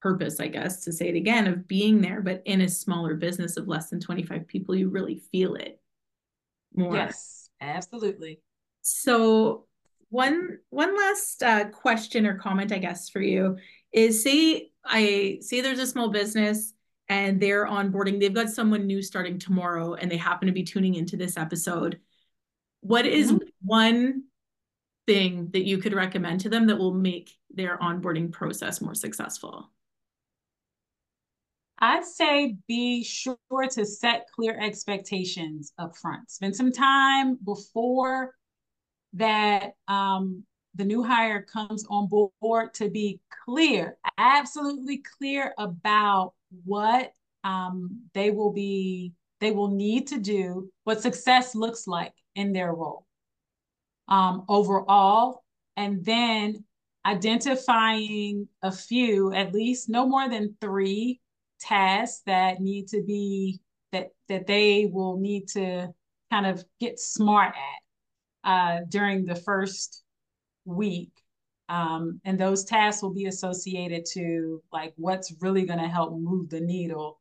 purpose 0.01 0.41
i 0.41 0.47
guess 0.47 0.83
to 0.83 0.91
say 0.91 1.07
it 1.07 1.15
again 1.15 1.47
of 1.47 1.65
being 1.65 2.01
there 2.01 2.21
but 2.21 2.41
in 2.45 2.61
a 2.61 2.67
smaller 2.67 3.15
business 3.15 3.55
of 3.55 3.69
less 3.69 3.89
than 3.89 4.01
25 4.01 4.45
people 4.47 4.75
you 4.75 4.89
really 4.89 5.15
feel 5.31 5.55
it 5.55 5.79
more. 6.75 6.95
Yes 6.95 7.43
absolutely. 7.63 8.41
So 8.81 9.65
one 10.09 10.59
one 10.69 10.95
last 10.95 11.41
uh, 11.41 11.69
question 11.69 12.27
or 12.27 12.35
comment 12.35 12.71
i 12.71 12.77
guess 12.77 13.09
for 13.09 13.19
you 13.19 13.57
is 13.91 14.21
say 14.21 14.69
i 14.85 15.39
say 15.41 15.59
there's 15.59 15.79
a 15.79 15.87
small 15.87 16.09
business 16.09 16.73
and 17.09 17.39
they're 17.39 17.65
onboarding 17.65 18.19
they've 18.19 18.33
got 18.33 18.49
someone 18.49 18.85
new 18.85 19.01
starting 19.01 19.39
tomorrow 19.39 19.95
and 19.95 20.11
they 20.11 20.17
happen 20.17 20.47
to 20.47 20.53
be 20.53 20.63
tuning 20.63 20.95
into 20.95 21.17
this 21.17 21.35
episode. 21.35 21.99
What 22.81 23.05
is 23.05 23.31
mm-hmm. 23.31 23.47
one 23.63 24.23
thing 25.07 25.49
that 25.51 25.65
you 25.65 25.79
could 25.79 25.93
recommend 25.93 26.41
to 26.41 26.49
them 26.49 26.67
that 26.67 26.77
will 26.77 26.93
make 26.93 27.31
their 27.49 27.77
onboarding 27.77 28.31
process 28.31 28.81
more 28.81 28.95
successful 28.95 29.69
I'd 31.79 32.05
say 32.05 32.55
be 32.67 33.03
sure 33.03 33.37
to 33.71 33.85
set 33.85 34.27
clear 34.33 34.57
expectations 34.59 35.73
up 35.77 35.97
front. 35.97 36.31
Spend 36.31 36.55
some 36.55 36.71
time 36.71 37.37
before 37.43 38.35
that 39.13 39.73
um, 39.87 40.43
the 40.75 40.85
new 40.85 41.03
hire 41.03 41.41
comes 41.41 41.85
on 41.89 42.07
board 42.07 42.73
to 42.75 42.89
be 42.89 43.19
clear, 43.45 43.97
absolutely 44.17 45.03
clear 45.17 45.53
about 45.57 46.33
what 46.65 47.11
um, 47.43 48.01
they 48.13 48.31
will 48.31 48.51
be, 48.51 49.13
they 49.39 49.51
will 49.51 49.71
need 49.71 50.07
to 50.07 50.19
do, 50.19 50.71
what 50.85 51.01
success 51.01 51.53
looks 51.53 51.85
like 51.87 52.13
in 52.35 52.53
their 52.53 52.73
role 52.73 53.05
um, 54.07 54.45
overall, 54.47 55.43
and 55.75 56.03
then 56.05 56.63
identifying 57.05 58.47
a 58.61 58.71
few, 58.71 59.33
at 59.33 59.53
least 59.53 59.89
no 59.89 60.07
more 60.07 60.29
than 60.29 60.55
three 60.61 61.19
tasks 61.63 62.21
that 62.25 62.59
need 62.61 62.87
to 62.89 63.01
be 63.03 63.59
that 63.91 64.09
that 64.27 64.47
they 64.47 64.89
will 64.91 65.17
need 65.17 65.47
to 65.49 65.87
kind 66.31 66.45
of 66.45 66.63
get 66.79 66.99
smart 66.99 67.53
at 67.55 68.49
uh, 68.49 68.79
during 68.89 69.25
the 69.25 69.35
first 69.35 70.03
week. 70.65 71.11
Um, 71.69 72.19
and 72.25 72.39
those 72.39 72.65
tasks 72.65 73.01
will 73.01 73.13
be 73.13 73.27
associated 73.27 74.05
to 74.13 74.61
like 74.71 74.93
what's 74.97 75.33
really 75.41 75.65
going 75.65 75.79
to 75.79 75.87
help 75.87 76.19
move 76.19 76.49
the 76.49 76.59
needle 76.59 77.19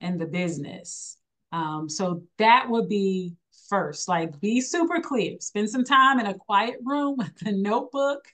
in 0.00 0.18
the 0.18 0.26
business. 0.26 1.18
Um, 1.52 1.88
so 1.88 2.22
that 2.38 2.68
would 2.68 2.88
be 2.88 3.34
first. 3.68 4.08
Like 4.08 4.40
be 4.40 4.60
super 4.60 5.00
clear. 5.00 5.36
Spend 5.40 5.70
some 5.70 5.84
time 5.84 6.18
in 6.20 6.26
a 6.26 6.34
quiet 6.34 6.76
room 6.84 7.16
with 7.18 7.46
a 7.46 7.52
notebook 7.52 8.24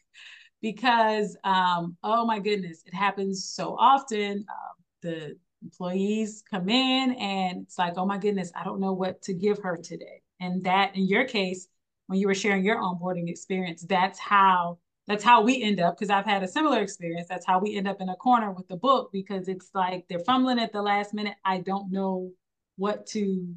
because 0.61 1.37
um, 1.45 1.97
oh 2.03 2.25
my 2.25 2.39
goodness 2.39 2.83
it 2.87 2.95
happens 2.95 3.45
so 3.45 3.77
often. 3.79 4.45
Uh, 4.49 4.73
the 5.03 5.37
employees 5.63 6.43
come 6.51 6.69
in 6.69 7.13
and 7.15 7.63
it's 7.63 7.79
like, 7.79 7.95
oh 7.97 8.07
my 8.07 8.19
goodness, 8.19 8.53
I 8.55 8.65
don't 8.65 8.81
know 8.81 8.93
what 8.93 9.23
to 9.23 9.35
give 9.35 9.59
her 9.59 9.77
today. 9.77 10.23
And 10.41 10.65
that 10.65 10.97
in 10.97 11.07
your 11.07 11.25
case, 11.25 11.69
when 12.07 12.19
you 12.19 12.27
were 12.27 12.35
sharing 12.35 12.65
your 12.65 12.77
onboarding 12.77 13.29
experience, 13.29 13.83
that's 13.83 14.19
how 14.19 14.79
that's 15.07 15.25
how 15.25 15.43
we 15.43 15.63
end 15.63 15.81
up 15.81 15.97
because 15.97 16.11
I've 16.11 16.25
had 16.25 16.43
a 16.43 16.49
similar 16.49 16.81
experience. 16.81 17.27
That's 17.29 17.47
how 17.47 17.59
we 17.59 17.77
end 17.77 17.89
up 17.89 18.01
in 18.01 18.09
a 18.09 18.17
corner 18.17 18.53
with 18.53 18.69
the 18.69 18.77
book 18.77 19.11
because 19.13 19.49
it's 19.49 19.71
like 19.75 20.07
they're 20.09 20.21
fumbling 20.21 20.61
at 20.61 20.73
the 20.73 20.83
last 20.83 21.13
minute. 21.13 21.35
I 21.45 21.59
don't 21.59 21.91
know 21.91 22.31
what 22.77 23.07
to 23.09 23.55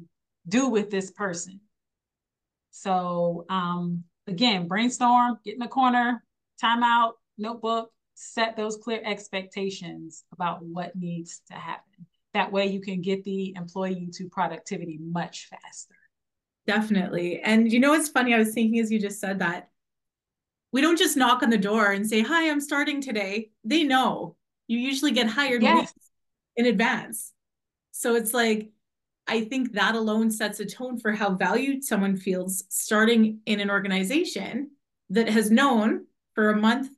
do 0.48 0.68
with 0.68 0.90
this 0.90 1.10
person. 1.10 1.60
So 2.70 3.46
um, 3.48 4.04
again, 4.26 4.66
brainstorm, 4.66 5.38
get 5.44 5.54
in 5.54 5.60
the 5.60 5.68
corner, 5.68 6.22
time 6.60 6.82
out, 6.82 7.14
notebook, 7.38 7.90
set 8.18 8.56
those 8.56 8.78
clear 8.78 9.00
expectations 9.04 10.24
about 10.32 10.64
what 10.64 10.96
needs 10.96 11.42
to 11.48 11.54
happen. 11.54 12.06
That 12.32 12.50
way 12.50 12.66
you 12.66 12.80
can 12.80 13.02
get 13.02 13.22
the 13.24 13.54
employee 13.56 14.08
to 14.14 14.28
productivity 14.28 14.98
much 14.98 15.48
faster. 15.50 15.94
Definitely. 16.66 17.40
And 17.40 17.70
you 17.70 17.78
know 17.78 17.90
what's 17.90 18.08
funny? 18.08 18.34
I 18.34 18.38
was 18.38 18.54
thinking 18.54 18.80
as 18.80 18.90
you 18.90 18.98
just 18.98 19.20
said 19.20 19.38
that 19.40 19.68
we 20.72 20.80
don't 20.80 20.98
just 20.98 21.16
knock 21.16 21.42
on 21.42 21.50
the 21.50 21.58
door 21.58 21.92
and 21.92 22.08
say, 22.08 22.22
Hi, 22.22 22.50
I'm 22.50 22.60
starting 22.60 23.00
today. 23.00 23.50
They 23.64 23.82
know 23.82 24.36
you 24.66 24.78
usually 24.78 25.12
get 25.12 25.28
hired 25.28 25.62
yes. 25.62 25.92
in 26.56 26.66
advance. 26.66 27.32
So 27.92 28.14
it's 28.14 28.34
like, 28.34 28.70
I 29.26 29.44
think 29.44 29.72
that 29.72 29.94
alone 29.94 30.30
sets 30.30 30.60
a 30.60 30.64
tone 30.64 30.98
for 30.98 31.12
how 31.12 31.34
valued 31.34 31.84
someone 31.84 32.16
feels 32.16 32.64
starting 32.68 33.40
in 33.44 33.60
an 33.60 33.70
organization 33.70 34.70
that 35.10 35.28
has 35.28 35.50
known 35.50 36.06
for 36.34 36.50
a 36.50 36.56
month 36.56 36.90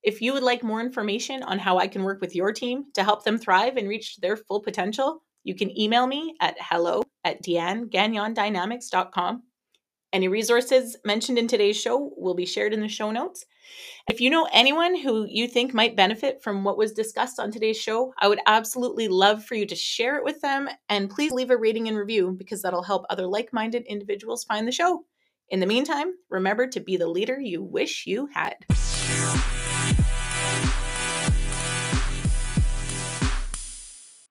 If 0.03 0.21
you 0.21 0.33
would 0.33 0.43
like 0.43 0.63
more 0.63 0.81
information 0.81 1.43
on 1.43 1.59
how 1.59 1.77
I 1.77 1.87
can 1.87 2.03
work 2.03 2.19
with 2.19 2.35
your 2.35 2.51
team 2.51 2.87
to 2.93 3.05
help 3.05 3.23
them 3.23 3.37
thrive 3.37 3.77
and 3.77 3.87
reach 3.87 4.17
their 4.17 4.35
full 4.35 4.59
potential, 4.59 5.23
you 5.45 5.55
can 5.55 5.79
email 5.79 6.07
me 6.07 6.35
at 6.41 6.57
hello 6.59 7.03
at 7.23 7.41
deannegagnondynamics.com. 7.41 9.43
Any 10.11 10.27
resources 10.27 10.97
mentioned 11.05 11.39
in 11.39 11.47
today's 11.47 11.79
show 11.79 12.11
will 12.17 12.35
be 12.35 12.45
shared 12.45 12.73
in 12.73 12.81
the 12.81 12.89
show 12.89 13.11
notes. 13.11 13.45
If 14.09 14.19
you 14.19 14.29
know 14.29 14.47
anyone 14.51 14.95
who 14.95 15.25
you 15.27 15.47
think 15.47 15.73
might 15.73 15.95
benefit 15.95 16.43
from 16.43 16.65
what 16.65 16.77
was 16.77 16.91
discussed 16.91 17.39
on 17.39 17.49
today's 17.49 17.79
show, 17.79 18.13
I 18.19 18.27
would 18.27 18.41
absolutely 18.45 19.07
love 19.07 19.45
for 19.45 19.55
you 19.55 19.65
to 19.65 19.75
share 19.75 20.17
it 20.17 20.25
with 20.25 20.41
them 20.41 20.67
and 20.89 21.09
please 21.09 21.31
leave 21.31 21.49
a 21.49 21.57
rating 21.57 21.87
and 21.87 21.97
review 21.97 22.35
because 22.37 22.61
that'll 22.61 22.83
help 22.83 23.05
other 23.09 23.25
like 23.25 23.53
minded 23.53 23.85
individuals 23.87 24.43
find 24.43 24.67
the 24.67 24.73
show. 24.73 25.05
In 25.49 25.61
the 25.61 25.65
meantime, 25.65 26.11
remember 26.29 26.67
to 26.67 26.81
be 26.81 26.97
the 26.97 27.07
leader 27.07 27.39
you 27.39 27.63
wish 27.63 28.05
you 28.05 28.27
had. 28.33 28.57